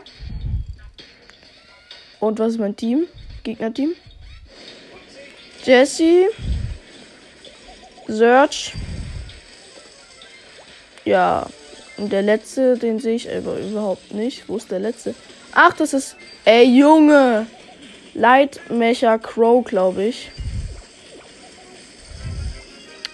Und 2.20 2.38
was 2.38 2.52
ist 2.52 2.58
mein 2.58 2.76
Team? 2.76 3.06
Gegnerteam? 3.42 3.92
Jesse, 5.64 6.28
Search. 8.06 8.74
Ja. 11.04 11.46
Und 12.00 12.12
der 12.12 12.22
letzte, 12.22 12.78
den 12.78 12.98
sehe 12.98 13.16
ich 13.16 13.30
aber 13.30 13.58
überhaupt 13.58 14.14
nicht. 14.14 14.48
Wo 14.48 14.56
ist 14.56 14.70
der 14.70 14.78
letzte? 14.78 15.14
Ach, 15.52 15.74
das 15.74 15.92
ist. 15.92 16.16
Ey, 16.46 16.64
Junge! 16.64 17.46
Lightmecher 18.14 19.18
Crow, 19.18 19.62
glaube 19.62 20.04
ich. 20.04 20.30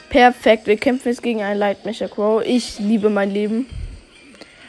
Perfekt. 0.08 0.68
Wir 0.68 0.76
kämpfen 0.76 1.08
jetzt 1.08 1.22
gegen 1.22 1.42
einen 1.42 1.58
Lightmecher 1.58 2.08
Crow. 2.08 2.42
Ich 2.46 2.78
liebe 2.78 3.10
mein 3.10 3.32
Leben. 3.32 3.66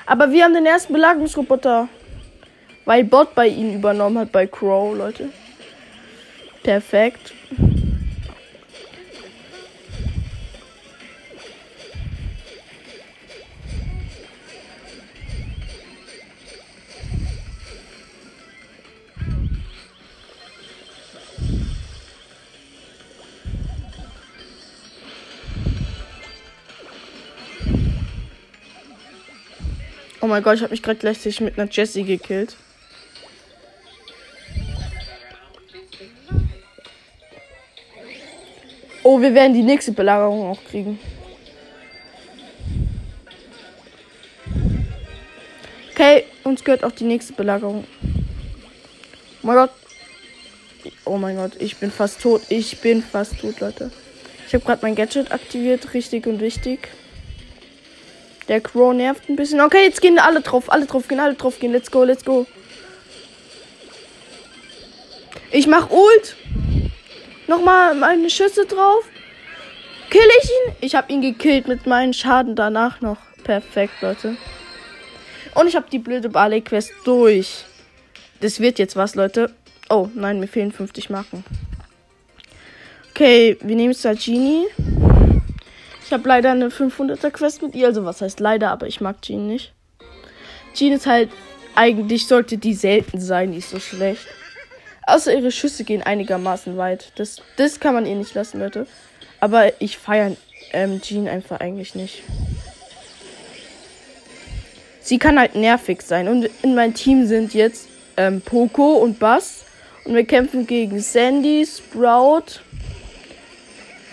Aber 0.07 0.31
wir 0.31 0.43
haben 0.43 0.53
den 0.53 0.65
ersten 0.65 0.93
Belagerungsroboter. 0.93 1.87
Weil 2.85 3.03
Bot 3.03 3.35
bei 3.35 3.47
ihnen 3.47 3.75
übernommen 3.75 4.17
hat 4.17 4.31
bei 4.31 4.47
Crow, 4.47 4.97
Leute. 4.97 5.29
Perfekt. 6.63 7.33
Oh 30.19 30.27
mein 30.27 30.41
Gott, 30.41 30.55
ich 30.55 30.61
habe 30.61 30.71
mich 30.71 30.81
gerade 30.81 30.99
gleichzeitig 30.99 31.41
mit 31.41 31.59
einer 31.59 31.69
Jessie 31.69 32.03
gekillt. 32.03 32.55
Oh, 39.03 39.21
wir 39.21 39.33
werden 39.33 39.53
die 39.53 39.63
nächste 39.63 39.91
Belagerung 39.91 40.51
auch 40.51 40.63
kriegen. 40.65 40.99
Okay, 45.91 46.25
uns 46.43 46.63
gehört 46.63 46.83
auch 46.83 46.91
die 46.91 47.05
nächste 47.05 47.33
Belagerung. 47.33 47.85
Oh 49.43 49.47
mein 49.47 49.55
Gott. 49.55 49.71
Oh 51.05 51.17
mein 51.17 51.35
Gott, 51.37 51.53
ich 51.59 51.77
bin 51.77 51.91
fast 51.91 52.21
tot. 52.21 52.41
Ich 52.49 52.81
bin 52.81 53.01
fast 53.01 53.39
tot, 53.39 53.59
Leute. 53.59 53.91
Ich 54.47 54.53
habe 54.53 54.65
gerade 54.65 54.81
mein 54.81 54.95
Gadget 54.95 55.31
aktiviert, 55.31 55.93
richtig 55.93 56.27
und 56.27 56.39
wichtig. 56.39 56.89
Der 58.47 58.61
Crow 58.61 58.93
nervt 58.93 59.29
ein 59.29 59.35
bisschen. 59.35 59.61
Okay, 59.61 59.83
jetzt 59.83 60.01
gehen 60.01 60.19
alle 60.19 60.41
drauf. 60.41 60.71
Alle 60.71 60.85
drauf 60.85 61.07
gehen, 61.07 61.19
alle 61.19 61.33
drauf 61.33 61.59
gehen. 61.59 61.71
Let's 61.71 61.91
go, 61.91 62.03
let's 62.03 62.23
go. 62.23 62.45
Ich 65.51 65.67
mach 65.67 65.89
Ult. 65.89 66.35
Nochmal 67.47 67.95
meine 67.95 68.29
Schüsse 68.29 68.65
drauf. 68.65 69.05
Kill 70.09 70.21
ich 70.41 70.49
ihn? 70.49 70.75
Ich 70.81 70.95
habe 70.95 71.11
ihn 71.11 71.21
gekillt 71.21 71.67
mit 71.67 71.85
meinen 71.85 72.13
Schaden 72.13 72.55
danach 72.55 73.01
noch. 73.01 73.17
Perfekt, 73.43 74.01
Leute. 74.01 74.37
Und 75.53 75.67
ich 75.67 75.75
habe 75.75 75.87
die 75.91 75.99
blöde 75.99 76.29
Barley-Quest 76.29 76.91
durch. 77.03 77.65
Das 78.41 78.59
wird 78.59 78.79
jetzt 78.79 78.95
was, 78.95 79.15
Leute. 79.15 79.51
Oh, 79.89 80.09
nein, 80.13 80.39
mir 80.39 80.47
fehlen 80.47 80.71
50 80.71 81.09
Marken. 81.09 81.43
Okay, 83.11 83.57
wir 83.61 83.75
nehmen 83.75 83.95
Genie. 84.23 84.67
Ich 86.07 86.13
habe 86.13 86.25
leider 86.29 86.51
eine 86.51 86.69
500er 86.69 87.31
Quest 87.31 87.61
mit 87.61 87.75
ihr. 87.75 87.87
Also 87.87 88.05
was 88.05 88.21
heißt 88.21 88.39
leider, 88.39 88.71
aber 88.71 88.87
ich 88.87 89.01
mag 89.01 89.21
Jean 89.21 89.45
nicht. 89.45 89.73
Jean 90.73 90.93
ist 90.93 91.05
halt 91.05 91.29
eigentlich 91.75 92.27
sollte 92.27 92.57
die 92.57 92.75
selten 92.75 93.19
sein, 93.19 93.51
die 93.51 93.57
ist 93.57 93.71
so 93.71 93.79
schlecht. 93.79 94.25
Außer 95.05 95.33
ihre 95.33 95.51
Schüsse 95.51 95.83
gehen 95.83 96.01
einigermaßen 96.01 96.77
weit. 96.77 97.11
Das, 97.15 97.41
das 97.57 97.81
kann 97.81 97.93
man 97.93 98.05
ihr 98.05 98.15
nicht 98.15 98.33
lassen, 98.33 98.59
Leute. 98.59 98.87
Aber 99.41 99.81
ich 99.81 99.97
feiere 99.97 100.37
ähm, 100.71 101.01
Jean 101.01 101.27
einfach 101.27 101.59
eigentlich 101.59 101.93
nicht. 101.93 102.23
Sie 105.01 105.19
kann 105.19 105.37
halt 105.37 105.55
nervig 105.55 106.01
sein. 106.01 106.29
Und 106.29 106.49
in 106.63 106.73
meinem 106.73 106.93
Team 106.93 107.27
sind 107.27 107.53
jetzt 107.53 107.89
ähm, 108.15 108.39
Poco 108.39 108.93
und 108.93 109.19
Bass. 109.19 109.65
Und 110.05 110.15
wir 110.15 110.25
kämpfen 110.25 110.65
gegen 110.67 111.01
Sandy, 111.01 111.65
Sprout 111.65 112.61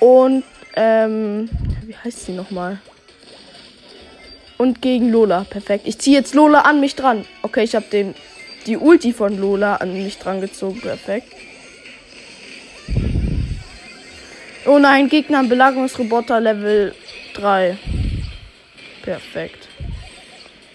und 0.00 0.42
ähm, 0.74 1.48
wie 1.86 1.96
heißt 1.96 2.26
sie 2.26 2.32
nochmal? 2.32 2.78
Und 4.56 4.82
gegen 4.82 5.10
Lola. 5.10 5.44
Perfekt. 5.48 5.86
Ich 5.86 5.98
ziehe 5.98 6.16
jetzt 6.16 6.34
Lola 6.34 6.60
an 6.60 6.80
mich 6.80 6.94
dran. 6.94 7.24
Okay, 7.42 7.64
ich 7.64 7.74
habe 7.74 7.86
den 7.90 8.14
die 8.66 8.76
Ulti 8.76 9.12
von 9.12 9.38
Lola 9.38 9.76
an 9.76 9.92
mich 9.92 10.18
dran 10.18 10.40
gezogen. 10.40 10.80
Perfekt. 10.80 11.32
Oh 14.66 14.78
nein, 14.78 15.08
Gegner 15.08 15.44
Belagerungsroboter 15.44 16.40
Level 16.40 16.94
3. 17.34 17.76
Perfekt. 19.02 19.68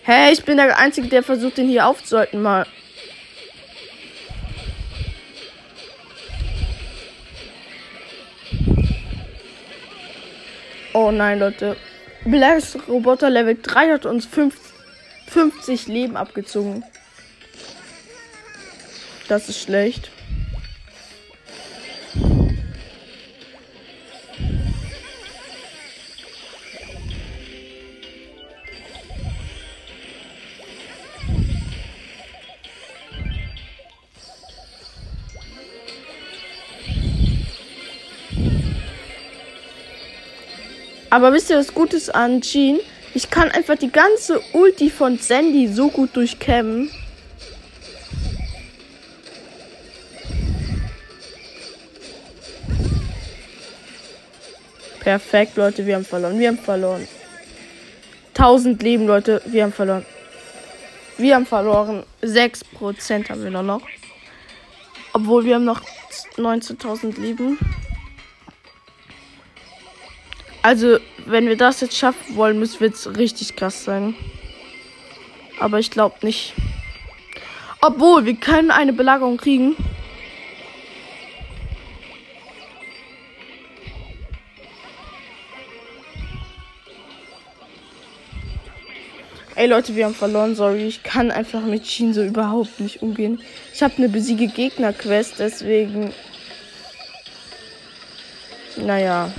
Hä, 0.04 0.12
hey, 0.12 0.34
ich 0.34 0.44
bin 0.44 0.58
der 0.58 0.78
Einzige, 0.78 1.08
der 1.08 1.24
versucht, 1.24 1.58
den 1.58 1.68
hier 1.68 1.88
aufzuhalten 1.88 2.42
mal. 2.42 2.68
Oh 11.02 11.12
nein, 11.12 11.40
Leute. 11.40 11.78
Belagerungsroboter 12.26 13.30
Level 13.30 13.58
3 13.62 13.94
hat 13.94 14.06
uns 14.06 14.28
50 15.30 15.88
Leben 15.88 16.18
abgezogen. 16.18 16.84
Das 19.30 19.48
ist 19.48 19.62
schlecht. 19.62 20.12
Aber 41.10 41.34
wisst 41.34 41.50
ihr, 41.50 41.58
was 41.58 41.74
Gutes 41.74 42.10
an 42.10 42.42
Jean? 42.42 42.80
Ich 43.16 43.30
kann 43.30 43.50
einfach 43.50 43.76
die 43.76 43.92
ganze 43.92 44.40
Ulti 44.54 44.90
von 44.90 45.18
Sandy 45.18 45.68
so 45.68 45.90
gut 45.90 46.16
durchkämmen. 46.16 46.92
Perfekt, 55.00 55.58
Leute, 55.58 55.86
wir 55.88 55.96
haben 55.96 56.06
verloren. 56.06 56.38
Wir 56.38 56.50
haben 56.50 56.60
verloren. 56.60 57.08
1000 58.36 58.82
Leben, 58.84 59.08
Leute, 59.08 59.42
wir 59.46 59.64
haben 59.64 59.74
verloren. 59.74 60.06
Wir 61.18 61.36
haben 61.36 61.48
verloren. 61.48 62.04
6% 62.22 63.30
haben 63.30 63.44
wir 63.44 63.50
noch. 63.50 63.64
noch. 63.64 63.82
Obwohl 65.14 65.46
wir 65.46 65.56
haben 65.56 65.66
noch 65.66 65.82
19.000 66.38 67.20
Leben. 67.20 67.58
Also, 70.62 70.98
wenn 71.26 71.48
wir 71.48 71.58
das 71.58 71.82
jetzt 71.82 71.98
schaffen 71.98 72.36
wollen, 72.36 72.60
müssen 72.60 72.80
wir 72.82 72.88
jetzt 72.88 73.18
richtig 73.18 73.56
krass 73.56 73.86
sein. 73.86 74.14
Aber 75.60 75.80
ich 75.80 75.90
glaube 75.92 76.18
nicht. 76.22 76.54
Obwohl, 77.82 78.26
wir 78.26 78.36
können 78.36 78.72
eine 78.72 78.94
Belagerung 78.94 79.38
kriegen. 79.38 79.76
Ey 89.56 89.68
Leute, 89.68 89.94
wir 89.94 90.06
haben 90.06 90.16
verloren, 90.16 90.56
sorry. 90.56 90.88
Ich 90.88 91.04
kann 91.04 91.32
einfach 91.32 91.62
mit 91.64 91.86
Shin 91.86 92.14
so 92.14 92.24
überhaupt 92.24 92.80
nicht 92.80 93.02
umgehen. 93.02 93.42
Ich 93.74 93.84
habe 93.84 93.94
eine 93.98 94.08
besiege 94.08 94.48
Gegner-Quest, 94.48 95.36
deswegen. 95.38 96.14
Naja. 98.78 99.30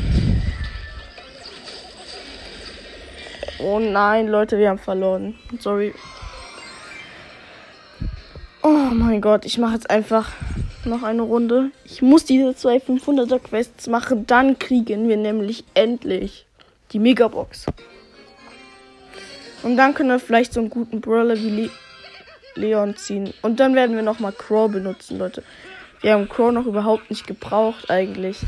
Oh 3.62 3.78
nein, 3.78 4.28
Leute, 4.28 4.58
wir 4.58 4.70
haben 4.70 4.78
verloren. 4.78 5.34
Sorry. 5.58 5.94
Oh 8.62 8.88
mein 8.92 9.20
Gott, 9.20 9.44
ich 9.44 9.58
mache 9.58 9.74
jetzt 9.74 9.90
einfach 9.90 10.32
noch 10.84 11.02
eine 11.02 11.22
Runde. 11.22 11.70
Ich 11.84 12.00
muss 12.00 12.24
diese 12.24 12.54
zwei 12.54 12.76
500er 12.76 13.38
Quests 13.38 13.86
machen, 13.86 14.26
dann 14.26 14.58
kriegen 14.58 15.08
wir 15.08 15.16
nämlich 15.16 15.64
endlich 15.74 16.46
die 16.92 16.98
Megabox. 16.98 17.66
Und 19.62 19.76
dann 19.76 19.94
können 19.94 20.08
wir 20.08 20.18
vielleicht 20.18 20.54
so 20.54 20.60
einen 20.60 20.70
guten 20.70 21.00
Brawler 21.00 21.36
wie 21.36 21.50
Le 21.50 21.70
Leon 22.54 22.96
ziehen. 22.96 23.32
Und 23.42 23.60
dann 23.60 23.74
werden 23.74 23.94
wir 23.94 24.02
nochmal 24.02 24.32
Crow 24.32 24.70
benutzen, 24.70 25.18
Leute. 25.18 25.42
Wir 26.00 26.14
haben 26.14 26.28
Crow 26.28 26.50
noch 26.50 26.66
überhaupt 26.66 27.10
nicht 27.10 27.26
gebraucht 27.26 27.90
eigentlich. 27.90 28.38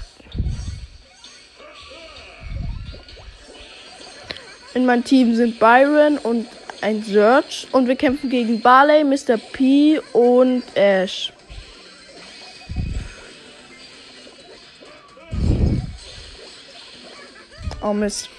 In 4.74 4.86
meinem 4.86 5.04
Team 5.04 5.34
sind 5.34 5.58
Byron 5.58 6.18
und 6.18 6.46
ein 6.80 7.02
Search. 7.02 7.66
Und 7.72 7.88
wir 7.88 7.96
kämpfen 7.96 8.30
gegen 8.30 8.60
Barley, 8.60 9.04
Mr. 9.04 9.36
P 9.36 10.00
und 10.12 10.62
Ash. 10.74 11.32
Oh 17.82 17.92
Mist. 17.92 18.30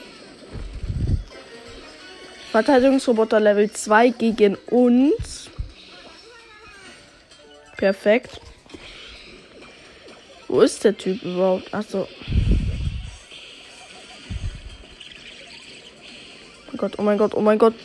Verteidigungsroboter 2.52 3.40
Level 3.40 3.70
2 3.72 4.10
gegen 4.10 4.56
uns. 4.68 5.50
Perfekt. 7.78 8.40
Wo 10.48 10.62
ist 10.62 10.84
der 10.84 10.96
Typ 10.96 11.22
überhaupt? 11.24 11.74
Achso. 11.74 12.08
Oh 16.74 16.78
Gott, 16.78 16.94
oh 16.98 17.04
mein 17.04 17.18
Gott, 17.18 17.36
oh 17.36 17.42
mein 17.42 17.60
Gott. 17.60 17.76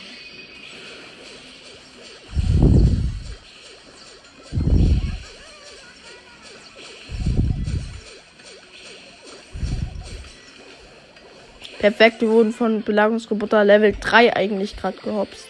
Perfekt, 11.77 12.19
wir 12.19 12.29
wurden 12.29 12.51
von 12.51 12.81
Belagungsroboter 12.81 13.63
Level 13.63 13.95
3 13.97 14.35
eigentlich 14.35 14.75
gerade 14.75 14.97
gehopst. 14.97 15.47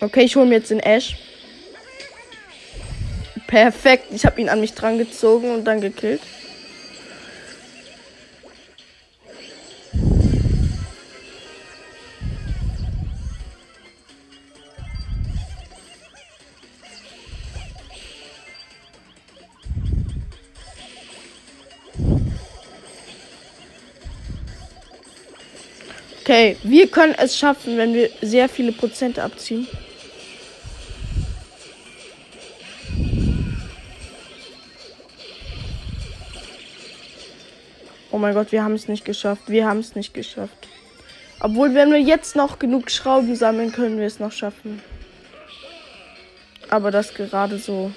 Okay, 0.00 0.22
ich 0.22 0.36
hole 0.36 0.46
mir 0.46 0.56
jetzt 0.56 0.70
den 0.70 0.80
Ash. 0.80 1.16
Perfekt. 3.50 4.06
Ich 4.12 4.24
habe 4.24 4.40
ihn 4.40 4.48
an 4.48 4.60
mich 4.60 4.74
dran 4.74 4.96
gezogen 4.96 5.50
und 5.50 5.64
dann 5.64 5.80
gekillt. 5.80 6.20
Okay, 26.20 26.56
wir 26.62 26.86
können 26.86 27.16
es 27.18 27.36
schaffen, 27.36 27.76
wenn 27.76 27.94
wir 27.94 28.10
sehr 28.22 28.48
viele 28.48 28.70
Prozente 28.70 29.24
abziehen. 29.24 29.66
Mein 38.20 38.34
Gott, 38.34 38.52
wir 38.52 38.62
haben 38.62 38.74
es 38.74 38.86
nicht 38.86 39.04
geschafft. 39.04 39.44
Wir 39.48 39.66
haben 39.66 39.80
es 39.80 39.94
nicht 39.94 40.14
geschafft. 40.14 40.68
Obwohl, 41.40 41.74
wenn 41.74 41.90
wir 41.90 42.00
jetzt 42.00 42.36
noch 42.36 42.58
genug 42.58 42.90
Schrauben 42.90 43.34
sammeln, 43.34 43.72
können 43.72 43.98
wir 43.98 44.06
es 44.06 44.20
noch 44.20 44.32
schaffen. 44.32 44.82
Aber 46.68 46.90
das 46.90 47.14
gerade 47.14 47.58
so. 47.58 47.90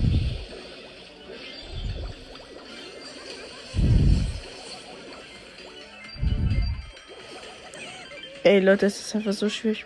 Ey, 8.44 8.60
Leute, 8.60 8.88
es 8.88 9.00
ist 9.00 9.16
einfach 9.16 9.34
so 9.34 9.50
schwierig. 9.50 9.86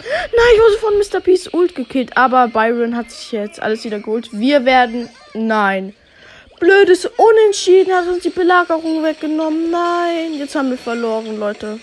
Nein, 0.00 0.54
ich 0.54 0.60
wurde 0.60 0.78
von 0.78 0.98
Mr. 0.98 1.20
Peace 1.20 1.52
Ult 1.52 1.74
gekillt. 1.74 2.16
Aber 2.16 2.48
Byron 2.48 2.96
hat 2.96 3.10
sich 3.10 3.32
jetzt 3.32 3.60
alles 3.60 3.84
wieder 3.84 3.98
geholt. 3.98 4.30
Wir 4.32 4.64
werden. 4.64 5.08
Nein. 5.34 5.94
Blödes 6.58 7.06
Unentschieden 7.06 7.94
hat 7.94 8.08
uns 8.08 8.24
die 8.24 8.30
Belagerung 8.30 9.04
weggenommen. 9.04 9.70
Nein, 9.70 10.34
jetzt 10.34 10.56
haben 10.56 10.70
wir 10.70 10.78
verloren, 10.78 11.38
Leute. 11.38 11.78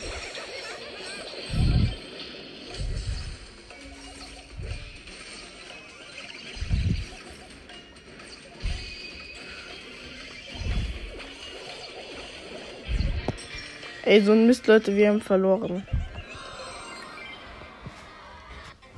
Ey, 14.04 14.22
so 14.22 14.34
ein 14.34 14.46
Mist, 14.46 14.68
Leute, 14.68 14.96
wir 14.96 15.10
haben 15.10 15.22
verloren. 15.22 15.88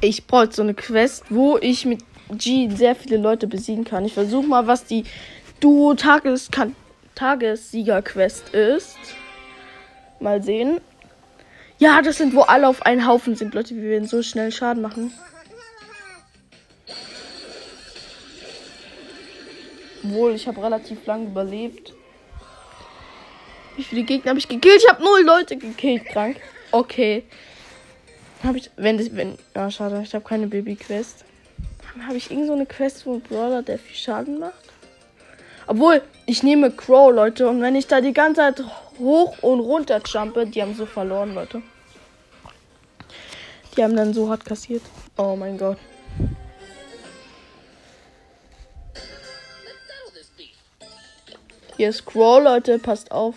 Ich 0.01 0.27
brauche 0.27 0.51
so 0.51 0.63
eine 0.63 0.73
Quest, 0.73 1.23
wo 1.29 1.57
ich 1.59 1.85
mit 1.85 2.03
G 2.29 2.69
sehr 2.69 2.93
viele 2.93 3.17
Leute 3.17 3.47
besiegen 3.47 3.85
kann. 3.85 4.03
Ich 4.03 4.13
versuche 4.13 4.45
mal, 4.45 4.67
was 4.67 4.83
die 4.83 5.05
Duo 5.59 5.95
Tages 5.95 6.49
Tagessieger 7.15 8.03
Quest 8.03 8.49
ist. 8.49 8.97
Mal 10.19 10.43
sehen. 10.43 10.79
Ja, 11.79 12.01
das 12.01 12.17
sind, 12.17 12.35
wo 12.35 12.41
alle 12.41 12.67
auf 12.67 12.83
einen 12.83 13.07
Haufen 13.07 13.35
sind. 13.35 13.53
Leute, 13.53 13.75
wir 13.75 13.89
werden 13.89 14.07
so 14.07 14.21
schnell 14.21 14.51
Schaden 14.51 14.81
machen. 14.81 15.13
Obwohl, 20.03 20.35
ich 20.35 20.47
habe 20.47 20.61
relativ 20.63 21.05
lang 21.05 21.27
überlebt. 21.27 21.93
Wie 23.75 23.83
viele 23.83 24.03
Gegner 24.03 24.29
habe 24.29 24.39
ich 24.39 24.47
gekillt? 24.47 24.81
Ich 24.83 24.89
habe 24.89 25.03
null 25.03 25.23
Leute 25.23 25.57
gekillt, 25.57 26.05
krank. 26.05 26.37
Okay. 26.71 27.23
Habe 28.43 28.59
ich, 28.59 28.69
wenn 28.75 28.97
das, 28.97 29.15
wenn, 29.15 29.37
ja, 29.55 29.69
schade, 29.71 30.01
ich 30.03 30.13
habe 30.13 30.23
keine 30.23 30.47
Baby-Quest. 30.47 31.25
Habe 32.05 32.17
ich 32.17 32.29
irgend 32.29 32.47
so 32.47 32.53
eine 32.53 32.67
Quest, 32.67 33.05
wo 33.05 33.15
ein 33.15 33.21
Brawler, 33.21 33.63
der 33.63 33.79
viel 33.79 33.95
Schaden 33.95 34.39
macht? 34.39 34.76
Obwohl, 35.67 36.01
ich 36.25 36.43
nehme 36.43 36.71
Crow, 36.71 37.13
Leute. 37.13 37.47
Und 37.47 37.61
wenn 37.61 37.75
ich 37.75 37.87
da 37.87 38.01
die 38.01 38.13
ganze 38.13 38.41
Zeit 38.41 38.63
hoch 38.99 39.37
und 39.41 39.59
runter 39.59 40.01
jumpe, 40.05 40.47
die 40.47 40.61
haben 40.61 40.75
so 40.75 40.85
verloren, 40.85 41.35
Leute. 41.35 41.61
Die 43.75 43.83
haben 43.83 43.95
dann 43.95 44.13
so 44.13 44.29
hart 44.29 44.45
kassiert. 44.45 44.81
Oh 45.17 45.35
mein 45.35 45.57
Gott. 45.57 45.77
Hier 51.75 51.89
ist 51.89 52.05
Crow, 52.05 52.41
Leute. 52.41 52.79
Passt 52.79 53.11
auf. 53.11 53.35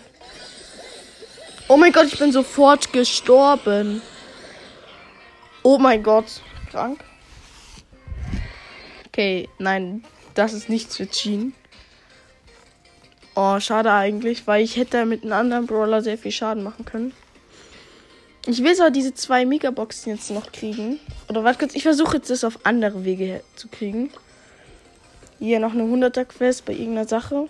Oh 1.67 1.77
mein 1.77 1.91
Gott, 1.91 2.07
ich 2.07 2.17
bin 2.17 2.31
sofort 2.31 2.91
gestorben. 2.91 4.01
Oh 5.63 5.77
mein 5.77 6.01
Gott. 6.01 6.41
Krank. 6.71 7.03
Okay, 9.07 9.49
nein, 9.59 10.05
das 10.33 10.53
ist 10.53 10.69
nichts 10.69 10.95
für 10.95 11.07
Jean. 11.07 11.53
Oh, 13.43 13.59
schade 13.59 13.91
eigentlich, 13.91 14.45
weil 14.45 14.63
ich 14.63 14.75
hätte 14.75 15.03
mit 15.03 15.23
einem 15.23 15.33
anderen 15.33 15.65
Brawler 15.65 16.03
sehr 16.03 16.19
viel 16.19 16.31
Schaden 16.31 16.61
machen 16.61 16.85
können. 16.85 17.11
Ich 18.45 18.63
will 18.63 18.75
zwar 18.75 18.91
diese 18.91 19.15
zwei 19.15 19.47
Megaboxen 19.47 20.13
jetzt 20.13 20.29
noch 20.29 20.51
kriegen. 20.51 20.99
Oder 21.27 21.43
warte 21.43 21.57
kurz, 21.57 21.73
ich 21.73 21.81
versuche 21.81 22.17
jetzt 22.17 22.29
das 22.29 22.43
auf 22.43 22.59
andere 22.65 23.03
Wege 23.03 23.41
zu 23.55 23.67
kriegen. 23.67 24.11
Hier 25.39 25.59
noch 25.59 25.73
eine 25.73 25.81
100er 25.81 26.25
Quest 26.25 26.65
bei 26.65 26.73
irgendeiner 26.73 27.07
Sache. 27.07 27.47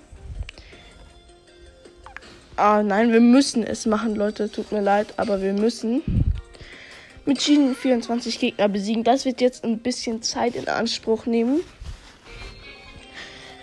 Ah, 2.56 2.82
nein, 2.84 3.12
wir 3.12 3.19
müssen 3.19 3.62
es 3.62 3.86
machen, 3.86 4.15
Leute. 4.15 4.49
Tut 4.49 4.71
mir 4.71 4.80
leid, 4.80 5.15
aber 5.17 5.41
wir 5.41 5.51
müssen 5.51 6.04
mit 7.25 7.41
Schienen 7.41 7.75
24 7.75 8.39
Gegner 8.39 8.69
besiegen. 8.69 9.04
Das 9.04 9.25
wird 9.25 9.41
jetzt 9.41 9.65
ein 9.65 9.80
bisschen 9.80 10.21
Zeit 10.21 10.56
in 10.56 10.69
Anspruch 10.69 11.25
nehmen. 11.25 11.60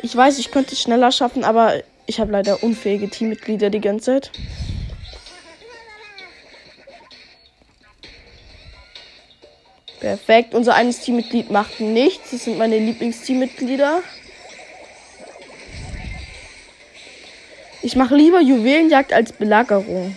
Ich 0.03 0.15
weiß, 0.15 0.39
ich 0.39 0.51
könnte 0.51 0.75
es 0.75 0.83
schneller 0.83 1.11
schaffen, 1.11 1.43
aber 1.43 1.73
ich 2.09 2.19
habe 2.19 2.33
leider 2.33 2.63
unfähige 2.63 3.09
Teammitglieder 3.09 3.69
die 3.69 3.83
ganze 3.83 4.21
Zeit. 4.21 4.31
Perfekt. 10.01 10.55
Unser 10.55 10.75
eines 10.75 11.01
Teammitglied 11.01 11.51
macht 11.51 11.81
nichts. 11.81 12.31
Das 12.31 12.45
sind 12.45 12.57
meine 12.57 12.79
Lieblingsteammitglieder. 12.79 14.03
Ich 17.83 17.95
mache 17.95 18.17
lieber 18.17 18.41
Juwelenjagd 18.41 19.13
als 19.13 19.33
Belagerung. 19.33 20.15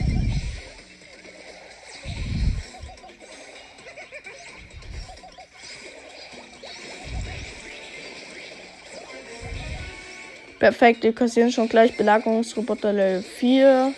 Perfekt, 10.62 11.02
wir 11.02 11.16
kassieren 11.16 11.52
schon 11.52 11.68
gleich 11.68 11.98
Belagerungsroboter 11.98 12.94
Level 12.94 13.24
4. 13.24 13.96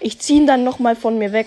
Ich 0.00 0.18
ziehe 0.18 0.40
ihn 0.40 0.46
dann 0.48 0.64
nochmal 0.64 0.96
von 0.96 1.18
mir 1.18 1.30
weg. 1.30 1.46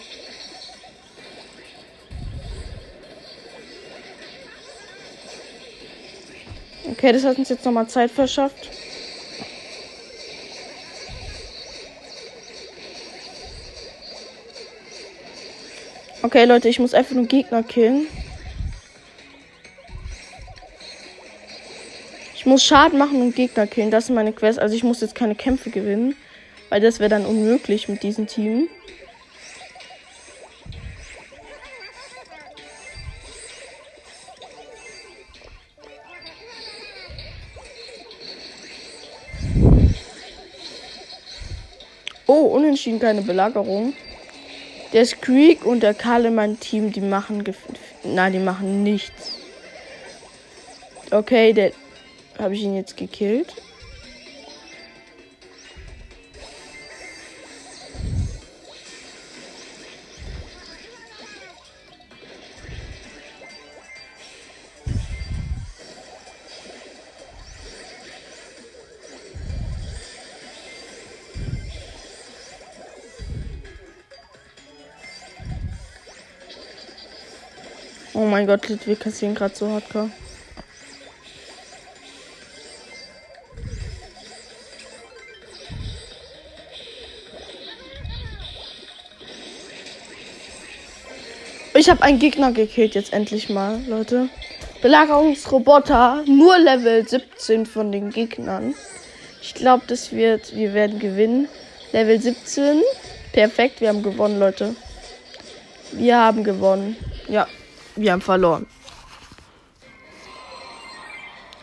Okay, 6.89 7.11
das 7.11 7.25
hat 7.25 7.37
uns 7.37 7.49
jetzt 7.49 7.65
nochmal 7.65 7.89
Zeit 7.89 8.09
verschafft. 8.09 8.69
Okay, 16.21 16.45
Leute, 16.45 16.69
ich 16.69 16.79
muss 16.79 16.93
einfach 16.93 17.15
nur 17.15 17.25
Gegner 17.25 17.63
killen. 17.63 18.07
Ich 22.45 22.47
muss 22.47 22.63
Schaden 22.63 22.99
machen 22.99 23.23
und 23.23 23.35
Gegner 23.35 23.65
killen. 23.65 23.89
Das 23.89 24.03
ist 24.03 24.09
meine 24.11 24.31
Quest. 24.31 24.59
Also 24.59 24.75
ich 24.75 24.83
muss 24.83 25.01
jetzt 25.01 25.15
keine 25.15 25.33
Kämpfe 25.33 25.71
gewinnen. 25.71 26.15
Weil 26.69 26.79
das 26.79 26.99
wäre 26.99 27.09
dann 27.09 27.25
unmöglich 27.25 27.89
mit 27.89 28.03
diesem 28.03 28.27
Team. 28.27 28.67
Oh, 42.27 42.33
unentschieden 42.33 42.99
keine 42.99 43.23
Belagerung. 43.23 43.93
Der 44.93 45.07
Squeak 45.07 45.65
und 45.65 45.81
der 45.81 45.95
Karl 45.95 46.25
in 46.25 46.59
Team, 46.59 46.91
die 46.91 47.01
machen. 47.01 47.43
Na, 48.03 48.29
die 48.29 48.37
machen 48.37 48.83
nichts. 48.83 49.31
Okay, 51.09 51.51
der, 51.51 51.71
habe 52.39 52.53
ich 52.53 52.61
ihn 52.61 52.75
jetzt 52.75 52.97
gekillt? 52.97 53.53
Oh 78.17 78.25
mein 78.25 78.47
Gott, 78.47 78.61
wir 78.85 78.95
kassieren 78.95 79.35
gerade 79.35 79.53
so 79.53 79.69
hardcore. 79.69 80.09
Ich 91.85 91.91
habe 91.91 92.01
einen 92.01 92.17
Gegner 92.17 92.51
gekillt 92.51 92.95
jetzt 92.95 93.13
endlich 93.13 93.47
mal, 93.47 93.79
Leute. 93.87 94.27
Belagerungsroboter, 94.81 96.23
nur 96.25 96.57
Level 96.57 97.07
17 97.07 97.67
von 97.67 97.91
den 97.91 98.09
Gegnern. 98.09 98.73
Ich 99.39 99.53
glaube, 99.53 99.83
das 99.85 100.11
wird, 100.11 100.55
wir 100.55 100.73
werden 100.73 100.97
gewinnen. 100.97 101.47
Level 101.91 102.19
17. 102.19 102.81
Perfekt, 103.33 103.81
wir 103.81 103.89
haben 103.89 104.01
gewonnen, 104.01 104.39
Leute. 104.39 104.75
Wir 105.91 106.17
haben 106.17 106.43
gewonnen. 106.43 106.95
Ja, 107.27 107.47
wir 107.95 108.13
haben 108.13 108.21
verloren. 108.21 108.65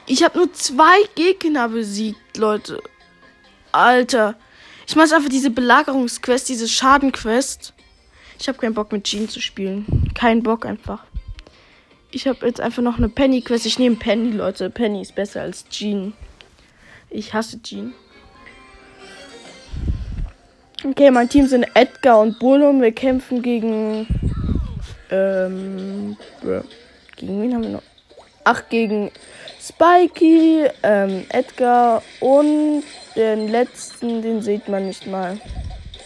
Ich 0.06 0.22
habe 0.22 0.38
nur 0.38 0.52
zwei 0.52 1.02
Gegner 1.16 1.68
besiegt, 1.68 2.36
Leute. 2.36 2.80
Alter. 3.72 4.36
Ich 4.86 4.94
mache 4.94 5.16
einfach 5.16 5.30
diese 5.30 5.50
Belagerungsquest, 5.50 6.48
diese 6.48 6.68
Schadenquest. 6.68 7.74
Ich 8.42 8.48
habe 8.48 8.58
keinen 8.58 8.74
Bock 8.74 8.90
mit 8.90 9.04
Jean 9.04 9.28
zu 9.28 9.40
spielen. 9.40 9.86
Kein 10.14 10.42
Bock 10.42 10.66
einfach. 10.66 11.04
Ich 12.10 12.26
habe 12.26 12.44
jetzt 12.44 12.60
einfach 12.60 12.82
noch 12.82 12.98
eine 12.98 13.08
Penny-Quest. 13.08 13.66
Ich 13.66 13.78
nehme 13.78 13.94
Penny, 13.94 14.32
Leute. 14.32 14.68
Penny 14.68 15.00
ist 15.00 15.14
besser 15.14 15.42
als 15.42 15.64
Jean. 15.68 16.12
Ich 17.08 17.32
hasse 17.32 17.62
Jean. 17.62 17.94
Okay, 20.84 21.12
mein 21.12 21.28
Team 21.28 21.46
sind 21.46 21.68
Edgar 21.74 22.20
und 22.20 22.40
Bullum. 22.40 22.82
Wir 22.82 22.90
kämpfen 22.90 23.42
gegen. 23.42 24.08
Ähm. 25.12 26.16
Gegen 27.14 27.42
wen 27.42 27.54
haben 27.54 27.62
wir 27.62 27.70
noch? 27.70 27.82
Ach, 28.42 28.68
gegen 28.68 29.12
Spikey, 29.60 30.66
ähm, 30.82 31.26
Edgar 31.28 32.02
und 32.18 32.82
den 33.14 33.52
letzten, 33.52 34.20
den 34.20 34.42
sieht 34.42 34.66
man 34.66 34.88
nicht 34.88 35.06
mal. 35.06 35.38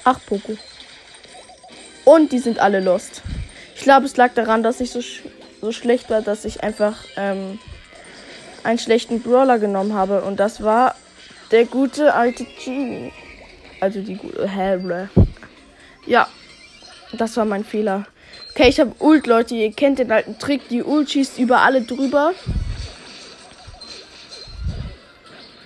Ach, 0.05 0.21
Poco. 0.27 0.53
Und 2.07 2.31
die 2.31 2.39
sind 2.39 2.61
alle 2.61 2.79
lost. 2.79 3.23
Ich 3.75 3.83
glaube, 3.83 4.07
es 4.07 4.17
lag 4.17 4.33
daran, 4.35 4.63
dass 4.63 4.81
ich 4.81 4.93
so, 4.93 5.03
sch 5.03 5.23
so 5.61 5.73
schlecht 5.73 6.09
war, 6.09 6.23
dass 6.23 6.45
ich 6.45 6.63
einfach 6.63 6.95
ähm, 7.17 7.59
einen 8.63 8.79
schlechten 8.79 9.21
Brawler 9.23 9.59
genommen 9.59 9.93
habe. 9.93 10.23
Und 10.23 10.39
das 10.39 10.63
war 10.63 10.95
der 11.51 11.65
gute 11.65 12.15
alte 12.15 12.47
Genie. 12.65 13.13
Also 13.81 14.01
die 14.03 14.15
gute 14.15 14.47
Hellbra. 14.47 15.09
Ja, 16.07 16.29
das 17.13 17.37
war 17.37 17.45
mein 17.45 17.65
Fehler. 17.65 18.07
Okay, 18.51 18.69
ich 18.69 18.79
habe 18.79 18.95
Ult, 19.01 19.27
Leute. 19.27 19.57
Ihr 19.57 19.73
kennt 19.73 19.99
den 19.99 20.13
alten 20.13 20.39
Trick. 20.39 20.69
Die 20.69 20.85
Ult 20.85 21.11
schießt 21.11 21.41
über 21.41 21.63
alle 21.63 21.83
drüber. 21.83 22.35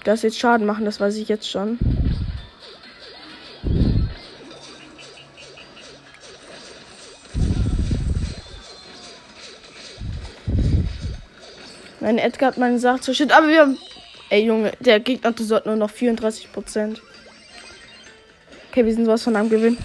Das 0.05 0.23
jetzt 0.23 0.39
Schaden 0.39 0.67
machen, 0.67 0.87
das 0.87 1.01
weiß 1.01 1.17
ich 1.17 1.29
jetzt 1.29 1.51
schon. 1.51 1.79
Mein 12.01 12.17
Edgar 12.17 12.49
hat 12.49 12.59
meine 12.59 12.79
Sache 12.79 13.15
shit, 13.15 13.31
aber 13.31 13.49
wir 13.49 13.61
haben. 13.61 13.79
Ey 14.31 14.45
Junge, 14.45 14.73
der 14.81 15.01
Gegner 15.01 15.31
hat 15.31 15.67
nur 15.67 15.77
noch 15.77 15.91
34%. 15.91 16.99
Okay, 18.71 18.87
wir 18.87 18.95
sind 18.95 19.05
sowas 19.05 19.23
von 19.23 19.37
am 19.37 19.51
Gewinn. 19.51 19.77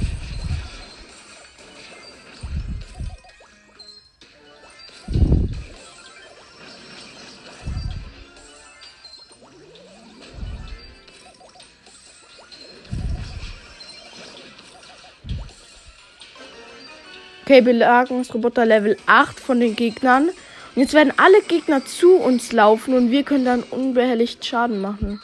Okay, 17.43 17.61
Belagerungsroboter 17.61 18.65
Level 18.65 18.97
8 19.05 19.39
von 19.39 19.59
den 19.59 19.75
Gegnern. 19.75 20.29
Und 20.75 20.81
jetzt 20.81 20.93
werden 20.93 21.13
alle 21.15 21.41
Gegner 21.41 21.85
zu 21.85 22.15
uns 22.15 22.51
laufen 22.51 22.93
und 22.95 23.09
wir 23.09 23.23
können 23.23 23.45
dann 23.45 23.63
unbehelligt 23.63 24.45
Schaden 24.45 24.81
machen. 24.81 25.21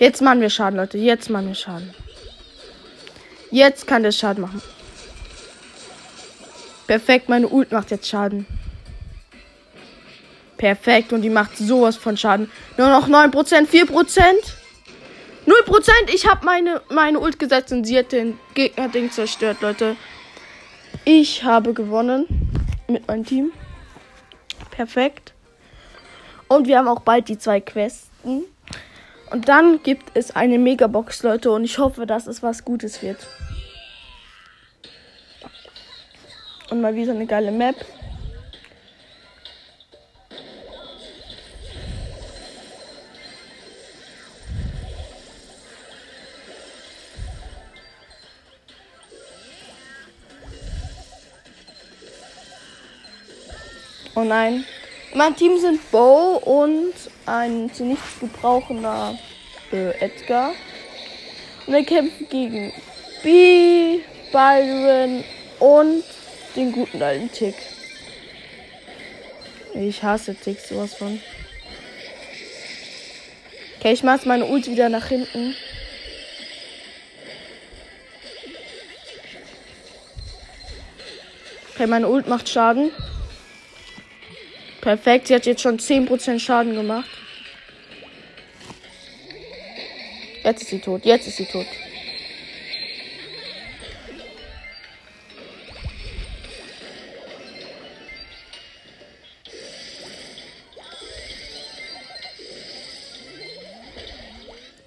Jetzt 0.00 0.20
machen 0.20 0.40
wir 0.40 0.50
Schaden, 0.50 0.78
Leute. 0.78 0.98
Jetzt 0.98 1.30
machen 1.30 1.48
wir 1.48 1.54
Schaden. 1.54 1.94
Jetzt 3.50 3.86
kann 3.86 4.02
der 4.02 4.12
Schaden 4.12 4.42
machen. 4.42 4.62
Perfekt, 6.86 7.28
meine 7.28 7.46
Ult 7.46 7.70
macht 7.70 7.90
jetzt 7.92 8.08
Schaden. 8.08 8.46
Perfekt, 10.56 11.12
und 11.12 11.22
die 11.22 11.30
macht 11.30 11.56
sowas 11.56 11.96
von 11.96 12.16
Schaden. 12.16 12.50
Nur 12.76 12.88
noch 12.88 13.08
9%, 13.08 13.68
4%. 13.68 14.34
0%. 15.46 15.90
Ich 16.12 16.26
habe 16.26 16.44
meine, 16.44 16.82
meine 16.90 17.20
Ult 17.20 17.38
gesetzt 17.38 17.72
und 17.72 17.84
sie 17.84 17.98
hat 17.98 18.12
den 18.12 18.38
Gegner-Ding 18.54 19.10
zerstört, 19.10 19.58
Leute. 19.60 19.96
Ich 21.04 21.44
habe 21.44 21.72
gewonnen 21.72 22.26
mit 22.88 23.06
meinem 23.08 23.24
Team. 23.24 23.52
Perfekt. 24.70 25.34
Und 26.48 26.66
wir 26.66 26.78
haben 26.78 26.88
auch 26.88 27.00
bald 27.00 27.28
die 27.28 27.38
zwei 27.38 27.60
Questen. 27.60 28.44
Und 29.30 29.48
dann 29.48 29.82
gibt 29.82 30.10
es 30.14 30.34
eine 30.34 30.58
Megabox, 30.58 31.22
Leute. 31.22 31.50
Und 31.52 31.64
ich 31.64 31.78
hoffe, 31.78 32.06
dass 32.06 32.26
es 32.26 32.42
was 32.42 32.64
Gutes 32.64 33.02
wird. 33.02 33.26
Und 36.70 36.80
mal 36.80 36.94
wieder 36.94 37.12
eine 37.12 37.26
geile 37.26 37.52
Map. 37.52 37.76
Oh 54.20 54.24
nein. 54.24 54.66
In 55.12 55.18
meinem 55.18 55.34
Team 55.34 55.58
sind 55.58 55.90
Bo 55.90 56.36
und 56.44 56.92
ein 57.24 57.72
zu 57.72 57.84
nichts 57.86 58.20
gebrauchender 58.20 59.18
äh, 59.72 59.92
Edgar. 59.98 60.52
Und 61.66 61.72
wir 61.72 61.84
kämpfen 61.84 62.28
gegen 62.28 62.70
B, 63.22 64.00
Byron 64.30 65.24
und 65.58 66.04
den 66.54 66.70
guten 66.72 67.02
alten 67.02 67.32
Tick. 67.32 67.54
Ich 69.72 70.02
hasse 70.02 70.34
Ticks 70.34 70.68
sowas 70.68 70.94
von. 70.94 71.18
Okay, 73.78 73.92
ich 73.92 74.02
mach 74.02 74.22
meine 74.26 74.44
Ult 74.44 74.66
wieder 74.66 74.90
nach 74.90 75.06
hinten. 75.06 75.54
Okay, 81.74 81.86
meine 81.86 82.06
Ult 82.06 82.28
macht 82.28 82.50
Schaden. 82.50 82.92
Perfekt, 84.80 85.28
sie 85.28 85.34
hat 85.34 85.44
jetzt 85.44 85.60
schon 85.60 85.78
10% 85.78 86.38
Schaden 86.38 86.74
gemacht. 86.74 87.08
Jetzt 90.42 90.62
ist 90.62 90.70
sie 90.70 90.80
tot, 90.80 91.04
jetzt 91.04 91.26
ist 91.26 91.36
sie 91.36 91.44
tot. 91.44 91.66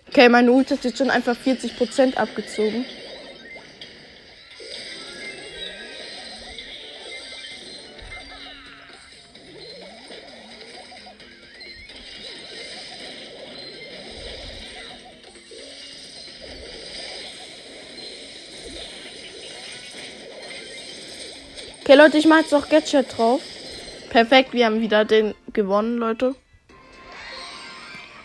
Okay, 0.10 0.30
meine 0.30 0.52
Ult 0.52 0.72
hat 0.72 0.84
jetzt 0.84 0.98
schon 0.98 1.10
einfach 1.10 1.36
40% 1.36 2.16
abgezogen. 2.16 2.86
Leute, 22.04 22.18
ich 22.18 22.28
mache 22.28 22.42
jetzt 22.42 22.52
noch 22.52 22.68
Gadget 22.68 23.18
drauf. 23.18 23.40
Perfekt, 24.10 24.52
wir 24.52 24.66
haben 24.66 24.82
wieder 24.82 25.06
den 25.06 25.34
gewonnen, 25.54 25.96
Leute. 25.96 26.36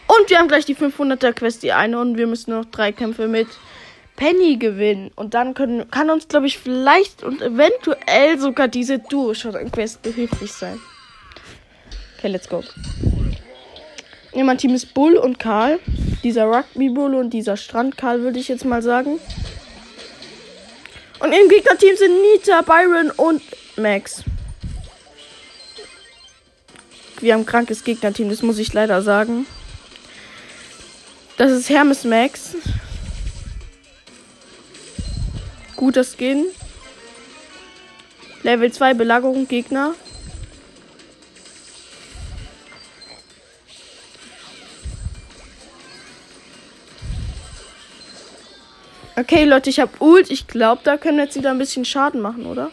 Und 0.08 0.28
wir 0.28 0.36
haben 0.36 0.48
gleich 0.48 0.64
die 0.64 0.74
500er 0.74 1.32
Quest, 1.32 1.62
die 1.62 1.70
eine. 1.70 2.00
Und 2.00 2.18
wir 2.18 2.26
müssen 2.26 2.50
noch 2.50 2.64
drei 2.64 2.90
Kämpfe 2.90 3.28
mit 3.28 3.46
Penny 4.16 4.56
gewinnen. 4.56 5.12
Und 5.14 5.34
dann 5.34 5.54
können, 5.54 5.88
kann 5.92 6.10
uns, 6.10 6.26
glaube 6.26 6.48
ich, 6.48 6.58
vielleicht 6.58 7.22
und 7.22 7.40
eventuell 7.40 8.40
sogar 8.40 8.66
diese 8.66 8.98
Duo-Shot-Quest 8.98 10.02
behilflich 10.02 10.50
sein. 10.50 10.80
Okay, 12.16 12.26
let's 12.26 12.48
go. 12.48 12.64
Ja, 14.34 14.42
mein 14.42 14.58
Team 14.58 14.74
ist 14.74 14.92
Bull 14.92 15.16
und 15.16 15.38
Karl. 15.38 15.78
Dieser 16.24 16.46
Rugby-Bull 16.46 17.14
und 17.14 17.30
dieser 17.30 17.56
Strand-Karl, 17.56 18.22
würde 18.22 18.40
ich 18.40 18.48
jetzt 18.48 18.64
mal 18.64 18.82
sagen. 18.82 19.20
Und 21.20 21.32
im 21.32 21.48
Gegnerteam 21.48 21.96
sind 21.96 22.12
Nita, 22.22 22.62
Byron 22.62 23.12
und 23.12 23.40
Max. 23.78 24.22
Wir 27.20 27.34
haben 27.34 27.40
ein 27.40 27.46
krankes 27.46 27.84
Gegnerteam, 27.84 28.28
das 28.28 28.42
muss 28.42 28.58
ich 28.58 28.72
leider 28.72 29.02
sagen. 29.02 29.46
Das 31.36 31.50
ist 31.52 31.68
Hermes 31.68 32.04
Max. 32.04 32.56
Guter 35.76 36.04
Skin. 36.04 36.46
Level 38.42 38.72
2 38.72 38.94
Belagerung 38.94 39.46
Gegner. 39.46 39.94
Okay, 49.16 49.44
Leute, 49.44 49.68
ich 49.68 49.80
habe 49.80 49.90
Ult. 49.98 50.30
Ich 50.30 50.46
glaube, 50.46 50.82
da 50.84 50.96
können 50.96 51.18
wir 51.18 51.24
jetzt 51.24 51.36
wieder 51.36 51.50
ein 51.50 51.58
bisschen 51.58 51.84
Schaden 51.84 52.20
machen, 52.20 52.46
oder? 52.46 52.70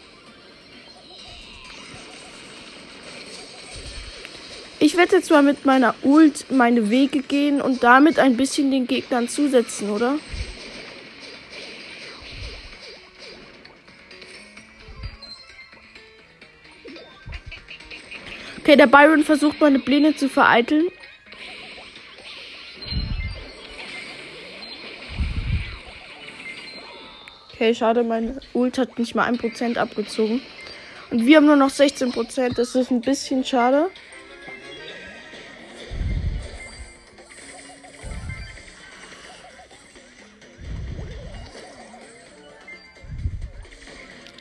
Ich 4.79 4.97
werde 4.97 5.15
jetzt 5.15 5.31
mal 5.31 5.41
mit 5.41 5.65
meiner 5.65 5.95
Ult 6.03 6.51
meine 6.51 6.89
Wege 6.89 7.21
gehen 7.21 7.61
und 7.61 7.83
damit 7.83 8.19
ein 8.19 8.38
bisschen 8.38 8.71
den 8.71 8.88
Gegnern 8.88 9.27
zusetzen, 9.27 9.89
oder? 9.89 10.19
Okay, 18.59 18.75
der 18.75 18.88
Byron 18.88 19.23
versucht 19.23 19.61
meine 19.61 19.79
Pläne 19.79 20.15
zu 20.15 20.27
vereiteln. 20.27 20.88
Okay, 27.53 27.73
schade, 27.73 28.03
mein 28.03 28.41
Ult 28.53 28.77
hat 28.77 28.99
nicht 28.99 29.15
mal 29.15 29.23
ein 29.23 29.38
Prozent 29.38 29.77
abgezogen. 29.77 30.41
Und 31.11 31.25
wir 31.25 31.38
haben 31.38 31.45
nur 31.45 31.55
noch 31.55 31.69
16%. 31.69 32.55
Das 32.55 32.75
ist 32.75 32.91
ein 32.91 33.01
bisschen 33.01 33.45
schade. 33.45 33.89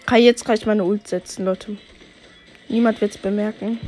Kann 0.06 0.20
jetzt 0.20 0.44
gleich 0.44 0.66
meine 0.66 0.84
Ult 0.84 1.08
setzen, 1.08 1.44
Leute. 1.44 1.76
Niemand 2.68 3.00
wird 3.00 3.12
es 3.12 3.18
bemerken. 3.18 3.78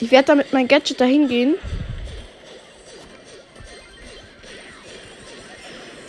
Ich 0.00 0.10
werde 0.10 0.26
damit 0.26 0.52
mein 0.52 0.68
Gadget 0.68 1.00
dahin 1.00 1.28
gehen. 1.28 1.54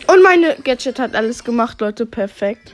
Und 0.07 0.23
meine 0.23 0.55
Gadget 0.63 0.99
hat 0.99 1.15
alles 1.15 1.43
gemacht, 1.43 1.79
Leute. 1.79 2.05
Perfekt. 2.05 2.73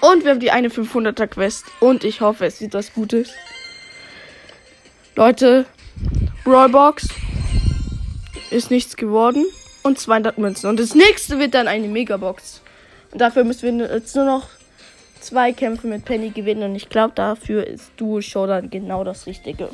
Und 0.00 0.24
wir 0.24 0.32
haben 0.32 0.40
die 0.40 0.50
eine 0.50 0.68
500er 0.68 1.26
Quest. 1.28 1.64
Und 1.80 2.04
ich 2.04 2.20
hoffe, 2.20 2.46
es 2.46 2.58
sieht 2.58 2.74
was 2.74 2.92
Gutes. 2.92 3.30
Leute, 5.14 5.66
Brawlbox 6.44 7.08
ist 8.50 8.70
nichts 8.70 8.96
geworden. 8.96 9.44
Und 9.88 9.98
200 9.98 10.36
Münzen. 10.36 10.68
Und 10.68 10.78
das 10.78 10.94
nächste 10.94 11.38
wird 11.38 11.54
dann 11.54 11.66
eine 11.66 11.88
Megabox. 11.88 12.60
Und 13.10 13.22
dafür 13.22 13.42
müssen 13.44 13.78
wir 13.78 13.90
jetzt 13.90 14.14
nur 14.14 14.26
noch 14.26 14.48
zwei 15.18 15.52
Kämpfe 15.52 15.86
mit 15.86 16.04
Penny 16.04 16.28
gewinnen. 16.28 16.70
Und 16.70 16.76
ich 16.76 16.90
glaube, 16.90 17.14
dafür 17.14 17.66
ist 17.66 17.90
Duo 17.96 18.20
Showdown 18.20 18.68
genau 18.68 19.02
das 19.02 19.26
Richtige. 19.26 19.70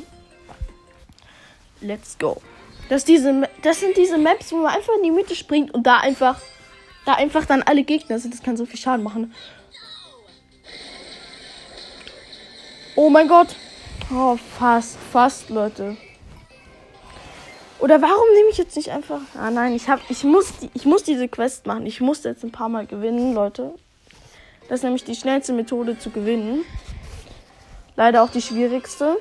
Let's 1.81 2.17
go. 2.17 2.41
Das, 2.87 3.03
diese, 3.03 3.49
das 3.61 3.81
sind 3.81 3.97
diese 3.97 4.17
Maps, 4.17 4.53
wo 4.53 4.57
man 4.57 4.73
einfach 4.73 4.93
in 4.95 5.03
die 5.03 5.11
Mitte 5.11 5.35
springt 5.35 5.73
und 5.73 5.85
da 5.85 5.97
einfach, 5.97 6.39
da 7.05 7.15
einfach 7.15 7.45
dann 7.45 7.61
alle 7.63 7.83
Gegner 7.83 8.17
sind. 8.17 8.33
Das 8.33 8.41
kann 8.41 8.55
so 8.55 8.65
viel 8.65 8.79
Schaden 8.79 9.03
machen. 9.03 9.33
Oh 12.95 13.09
mein 13.09 13.27
Gott. 13.27 13.49
Oh, 14.13 14.37
fast, 14.57 14.97
fast, 15.11 15.49
Leute. 15.49 15.97
Oder 17.79 18.01
warum 18.01 18.33
nehme 18.35 18.49
ich 18.49 18.57
jetzt 18.57 18.75
nicht 18.75 18.91
einfach. 18.91 19.21
Ah 19.37 19.51
nein, 19.51 19.73
ich 19.73 19.89
hab. 19.89 19.99
Ich 20.09 20.23
muss, 20.23 20.53
ich 20.73 20.85
muss 20.85 21.03
diese 21.03 21.27
Quest 21.27 21.65
machen. 21.65 21.85
Ich 21.85 22.01
muss 22.01 22.23
jetzt 22.23 22.43
ein 22.43 22.51
paar 22.51 22.69
Mal 22.69 22.85
gewinnen, 22.85 23.33
Leute. 23.33 23.75
Das 24.67 24.79
ist 24.79 24.83
nämlich 24.83 25.03
die 25.03 25.15
schnellste 25.15 25.53
Methode 25.53 25.99
zu 25.99 26.09
gewinnen. 26.09 26.63
Leider 27.95 28.23
auch 28.23 28.29
die 28.29 28.41
schwierigste. 28.41 29.17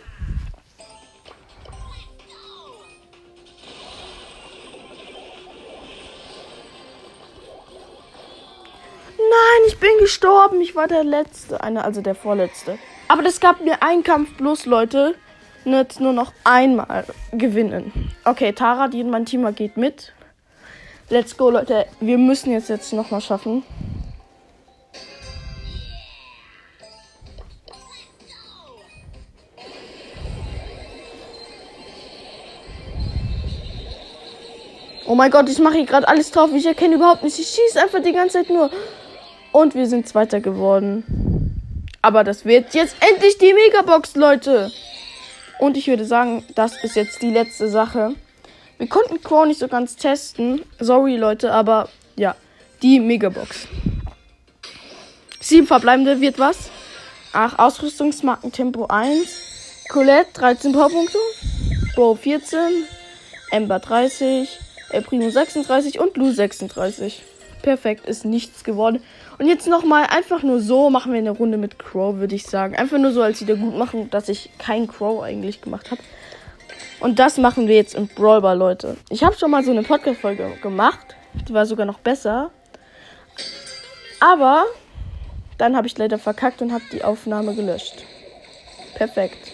Nein, 9.19 9.69
ich 9.69 9.79
bin 9.79 9.91
gestorben. 9.99 10.61
Ich 10.61 10.75
war 10.75 10.89
der 10.89 11.05
Letzte. 11.05 11.63
Eine, 11.63 11.85
also 11.85 12.01
der 12.01 12.15
Vorletzte. 12.15 12.79
Aber 13.09 13.23
das 13.23 13.41
gab 13.41 13.61
mir 13.61 13.83
einen 13.83 14.03
Kampf 14.03 14.37
plus, 14.37 14.65
Leute. 14.65 15.17
Jetzt 15.65 16.01
nur 16.01 16.13
noch 16.13 16.33
einmal 16.45 17.05
gewinnen. 17.33 18.11
Okay, 18.25 18.53
Tara, 18.53 18.89
die 18.89 19.01
in 19.01 19.11
mein 19.11 19.25
Team 19.25 19.53
geht 19.55 19.77
mit. 19.77 20.13
Let's 21.09 21.37
go, 21.37 21.51
Leute. 21.51 21.87
Wir 22.01 22.19
müssen 22.19 22.53
jetzt 22.53 22.69
jetzt 22.69 22.93
nochmal 22.93 23.21
schaffen. 23.21 23.63
Oh 35.07 35.15
mein 35.15 35.31
Gott, 35.31 35.49
ich 35.49 35.59
mache 35.59 35.75
hier 35.75 35.87
gerade 35.87 36.09
alles 36.09 36.31
drauf. 36.31 36.51
Ich 36.55 36.67
erkenne 36.67 36.97
überhaupt 36.97 37.23
nicht. 37.23 37.39
Ich 37.39 37.49
schieße 37.49 37.81
einfach 37.81 38.03
die 38.03 38.13
ganze 38.13 38.39
Zeit 38.39 38.51
nur. 38.51 38.71
Und 39.53 39.75
wir 39.75 39.87
sind 39.87 40.09
Zweiter 40.09 40.41
geworden. 40.41 41.61
Aber 42.03 42.25
das 42.25 42.45
wird 42.45 42.75
jetzt 42.75 42.97
endlich 43.01 43.39
die 43.39 43.55
Megabox, 43.55 44.15
Leute. 44.15 44.71
Und 45.59 45.77
ich 45.77 45.87
würde 45.87 46.05
sagen, 46.05 46.45
das 46.55 46.83
ist 46.83 46.97
jetzt 46.97 47.23
die 47.23 47.31
letzte 47.31 47.69
Sache. 47.69 48.15
Wir 48.79 48.89
konnten 48.89 49.23
Crow 49.23 49.47
nicht 49.47 49.61
so 49.61 49.69
ganz 49.69 49.97
testen. 49.97 50.63
Sorry, 50.81 51.17
Leute, 51.17 51.53
aber 51.53 51.89
ja, 52.17 52.35
die 52.83 53.01
Megabox. 53.01 53.69
Sieben 55.41 55.67
verbleibende 55.67 56.21
wird 56.21 56.39
was? 56.39 56.71
Ach, 57.33 57.59
Ausrüstungsmarken 57.59 58.53
Tempo 58.53 58.87
1. 58.87 59.85
Colette 59.89 60.31
13 60.35 60.73
Powerpunkte. 60.73 61.19
Bo 61.95 62.15
14. 62.15 62.59
Ember 63.51 63.79
30. 63.79 64.49
El 64.91 65.03
Primo 65.03 65.31
36 65.31 65.99
und 65.99 66.13
Blue 66.13 66.33
36. 66.33 67.23
Perfekt, 67.63 68.07
ist 68.07 68.25
nichts 68.25 68.65
geworden. 68.65 69.03
Und 69.39 69.49
jetzt 69.49 69.67
nochmal 69.67 70.07
einfach 70.11 70.43
nur 70.43 70.61
so 70.61 70.91
machen 70.91 71.13
wir 71.13 71.19
eine 71.19 71.31
Runde 71.31 71.59
mit 71.59 71.79
Crow, 71.79 72.17
würde 72.17 72.35
ich 72.35 72.45
sagen. 72.45 72.77
Einfach 72.77 72.99
nur 72.99 73.13
so 73.13 73.23
als 73.23 73.41
Wiedergutmachung, 73.41 74.11
dass 74.11 74.29
ich 74.29 74.51
keinen 74.59 74.87
Crow 74.87 75.23
eigentlich 75.23 75.61
gemacht 75.61 75.91
habe. 75.91 76.01
Und 77.01 77.19
das 77.19 77.39
machen 77.39 77.67
wir 77.69 77.75
jetzt 77.75 77.95
im 77.95 78.07
Brawl 78.07 78.41
Ball, 78.41 78.57
Leute. 78.57 78.97
Ich 79.11 79.25
habe 79.25 79.37
schon 79.37 79.51
mal 79.51 79.65
so 79.65 79.73
eine 79.73 79.83
Podcast-Folge 79.83 80.53
gemacht. 80.63 81.17
Die 81.49 81.53
war 81.53 81.67
sogar 81.67 81.85
noch 81.85 81.99
besser. 81.99 82.51
Aber 84.21 84.65
dann 85.59 85.77
habe 85.77 85.87
ich 85.87 85.99
leider 85.99 86.19
verkackt 86.19 86.63
und 86.63 86.73
habe 86.73 86.85
die 86.93 87.05
Aufnahme 87.05 87.55
gelöscht. 87.55 88.05
Perfekt. 88.95 89.53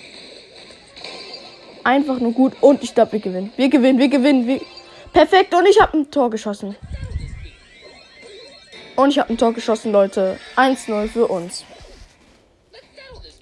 Einfach 1.83 2.21
nur 2.21 2.33
gut. 2.33 2.53
Und 2.61 2.83
ich 2.83 2.95
glaube, 2.95 3.13
wir 3.13 3.21
gewinnen. 3.21 3.53
Wir 3.57 3.69
gewinnen, 3.69 3.99
wir 3.99 4.09
gewinnen. 4.09 4.47
Wir... 4.47 4.61
Perfekt. 5.13 5.55
Und 5.55 5.67
ich 5.67 5.81
habe 5.81 5.99
ein 5.99 6.11
Tor 6.11 6.31
geschossen. 6.31 6.77
Und 9.01 9.09
ich 9.09 9.19
habe 9.19 9.31
ein 9.31 9.39
Tor 9.39 9.55
geschossen, 9.55 9.93
Leute. 9.93 10.37
1-0 10.57 11.09
für 11.09 11.27
uns. 11.27 11.65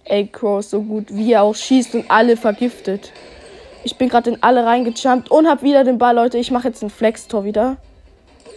Ey, 0.05 0.29
Crow 0.29 0.61
ist 0.61 0.71
so 0.71 0.83
gut, 0.83 1.07
wie 1.11 1.33
er 1.33 1.43
auch 1.43 1.57
schießt 1.57 1.97
und 1.97 2.09
alle 2.09 2.37
vergiftet. 2.37 3.13
Ich 3.83 3.97
bin 3.97 4.09
gerade 4.09 4.31
in 4.31 4.41
alle 4.41 4.65
reingejumpt 4.65 5.33
und 5.33 5.49
habe 5.49 5.63
wieder 5.63 5.83
den 5.83 5.99
Ball, 5.99 6.15
Leute. 6.15 6.39
Ich 6.39 6.53
mache 6.53 6.69
jetzt 6.69 6.81
ein 6.85 6.91
Flex-Tor 6.91 7.43
wieder. 7.43 7.77
Hä, 8.45 8.53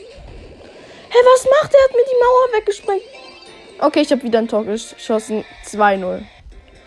hey, 1.10 1.22
was 1.34 1.48
macht 1.60 1.74
er? 1.74 1.80
Er 1.80 1.84
hat 1.86 1.92
mir 1.92 2.06
die 2.06 2.20
Mauer 2.20 2.60
weggesprengt. 2.60 3.02
Okay, 3.80 4.02
ich 4.02 4.12
habe 4.12 4.22
wieder 4.22 4.38
ein 4.38 4.48
Tor 4.48 4.64
geschossen. 4.64 5.44
2-0. 5.66 6.22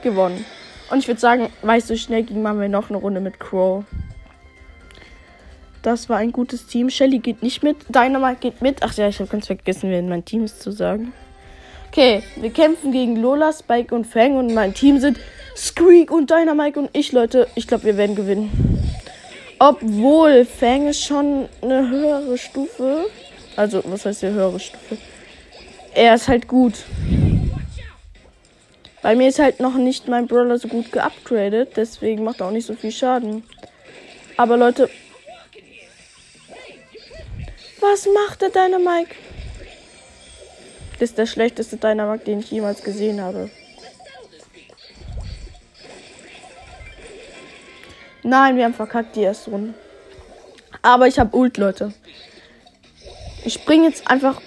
Gewonnen. 0.05 0.45
Und 0.93 0.99
ich 1.01 1.09
würde 1.09 1.21
sagen, 1.21 1.51
es 1.61 1.89
so 1.89 1.97
schnell 1.97 2.23
ging, 2.23 2.41
machen 2.41 2.61
wir 2.61 2.69
noch 2.69 2.89
eine 2.89 2.99
Runde 2.99 3.21
mit 3.21 3.41
Crow. 3.41 3.83
Das 5.85 6.09
war 6.09 6.17
ein 6.17 6.33
gutes 6.33 6.67
Team. 6.67 6.89
Shelly 6.89 7.19
geht 7.19 7.43
nicht 7.43 7.63
mit. 7.63 7.77
Dynamite 7.91 8.41
geht 8.41 8.63
mit. 8.63 8.83
Ach 8.83 8.95
ja, 8.95 9.07
ich 9.07 9.21
habe 9.21 9.29
ganz 9.29 9.47
vergessen, 9.47 9.91
wer 9.91 9.99
in 9.99 10.09
mein 10.09 10.25
Team 10.25 10.43
ist 10.43 10.63
zu 10.63 10.73
sagen. 10.73 11.13
Okay, 11.89 12.23
wir 12.37 12.49
kämpfen 12.49 12.91
gegen 12.91 13.17
Lola, 13.17 13.53
Spike 13.53 13.95
und 13.95 14.07
Fang 14.07 14.37
und 14.37 14.55
mein 14.55 14.73
Team 14.73 14.99
sind 14.99 15.21
Squeak 15.55 16.11
und 16.11 16.31
Dynamite 16.31 16.81
und 16.81 16.91
ich, 16.95 17.13
Leute. 17.13 17.49
Ich 17.55 17.67
glaube, 17.67 17.85
wir 17.85 17.99
werden 17.99 18.17
gewinnen. 18.17 18.51
Obwohl 19.59 20.47
Fang 20.47 20.89
ist 20.89 21.05
schon 21.05 21.51
eine 21.61 21.91
höhere 21.91 22.39
Stufe. 22.39 23.05
Also, 23.55 23.83
was 23.85 24.07
heißt 24.07 24.21
hier 24.21 24.33
höhere 24.33 24.59
Stufe? 24.59 24.97
Er 25.93 26.15
ist 26.15 26.29
halt 26.29 26.49
gut. 26.49 26.83
Bei 29.03 29.15
mir 29.15 29.29
ist 29.29 29.39
halt 29.39 29.61
noch 29.61 29.75
nicht 29.75 30.09
mein 30.09 30.27
Brawler 30.29 30.57
so 30.57 30.67
gut 30.67 30.91
geupgradet, 30.93 31.77
deswegen 31.77 32.25
macht 32.25 32.41
er 32.41 32.47
auch 32.47 32.53
nicht 32.53 32.67
so 32.67 32.73
viel 32.73 32.91
Schaden. 32.91 33.43
Aber 34.39 34.57
Leute, 34.57 34.89
was 37.85 38.07
macht 38.07 38.41
der 38.41 38.51
Dynamike? 38.51 39.15
Das 40.95 41.11
ist 41.11 41.19
der 41.19 41.27
schlechteste 41.27 41.77
Dynamike, 41.77 42.25
den 42.25 42.41
ich 42.41 42.51
jemals 42.51 42.83
gesehen 42.83 43.21
habe. 43.21 43.51
Nein, 48.23 48.57
wir 48.57 48.65
haben 48.65 48.75
verkackt 48.75 49.17
die 49.17 49.23
erste 49.23 49.51
Runde. 49.51 49.75
Aber 50.81 51.07
ich 51.07 51.19
habe 51.19 51.37
Ult, 51.37 51.59
Leute. 51.59 51.93
Ich 53.45 53.55
springe 53.55 53.89
jetzt 53.89 54.09
einfach. 54.09 54.41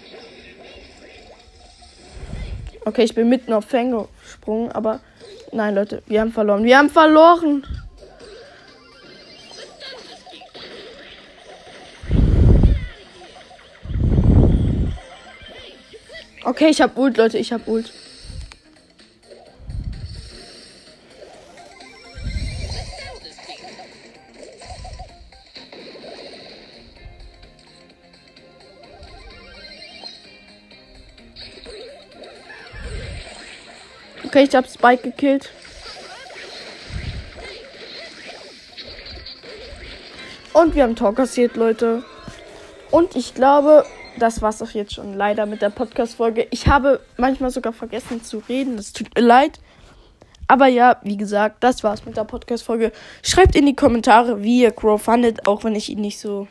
Okay, 2.85 3.03
ich 3.03 3.13
bin 3.13 3.29
mitten 3.29 3.53
auf 3.53 3.65
Fang 3.65 4.07
gesprungen, 4.23 4.71
aber 4.71 4.99
nein, 5.51 5.75
Leute, 5.75 6.01
wir 6.07 6.21
haben 6.21 6.31
verloren. 6.31 6.63
Wir 6.63 6.79
haben 6.79 6.89
verloren. 6.89 7.65
Okay, 16.47 16.69
ich 16.69 16.81
hab 16.81 16.97
Ult, 16.97 17.17
Leute, 17.17 17.37
ich 17.37 17.51
hab 17.51 17.67
Ult. 17.67 17.91
Okay, 34.23 34.43
ich 34.43 34.55
hab 34.55 34.69
Spike 34.69 35.03
gekillt. 35.03 35.51
Und 40.53 40.75
wir 40.75 40.83
haben 40.83 40.95
Tor 40.95 41.13
kassiert, 41.13 41.57
Leute. 41.57 42.03
Und 42.89 43.17
ich 43.17 43.33
glaube, 43.33 43.85
das 44.19 44.41
war's 44.41 44.61
auch 44.61 44.71
jetzt 44.71 44.93
schon 44.93 45.13
leider 45.13 45.45
mit 45.45 45.61
der 45.61 45.69
Podcast-Folge. 45.69 46.47
Ich 46.51 46.67
habe 46.67 46.99
manchmal 47.17 47.51
sogar 47.51 47.73
vergessen 47.73 48.23
zu 48.23 48.41
reden. 48.49 48.77
Es 48.77 48.93
tut 48.93 49.13
mir 49.15 49.21
leid. 49.21 49.59
Aber 50.47 50.67
ja, 50.67 50.97
wie 51.03 51.17
gesagt, 51.17 51.63
das 51.63 51.83
war's 51.83 52.05
mit 52.05 52.15
der 52.15 52.23
Podcast-Folge. 52.23 52.91
Schreibt 53.21 53.55
in 53.55 53.65
die 53.65 53.75
Kommentare, 53.75 54.43
wie 54.43 54.61
ihr 54.61 54.71
Crow 54.71 55.01
fandet, 55.01 55.47
auch 55.47 55.63
wenn 55.63 55.75
ich 55.75 55.89
ihn 55.89 56.01
nicht 56.01 56.19
so 56.19 56.47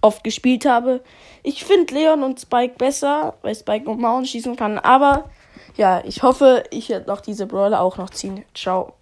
oft 0.00 0.24
gespielt 0.24 0.66
habe. 0.66 1.00
Ich 1.42 1.64
finde 1.64 1.94
Leon 1.94 2.22
und 2.22 2.40
Spike 2.40 2.74
besser, 2.78 3.34
weil 3.42 3.54
Spike 3.54 3.90
und 3.90 4.00
Mauern 4.00 4.24
schießen 4.24 4.56
kann. 4.56 4.78
Aber 4.78 5.30
ja, 5.76 6.02
ich 6.04 6.22
hoffe, 6.22 6.64
ich 6.70 6.88
werde 6.88 7.08
noch 7.08 7.20
diese 7.20 7.46
Brawler 7.46 7.80
auch 7.80 7.96
noch 7.96 8.10
ziehen. 8.10 8.44
Ciao. 8.54 8.94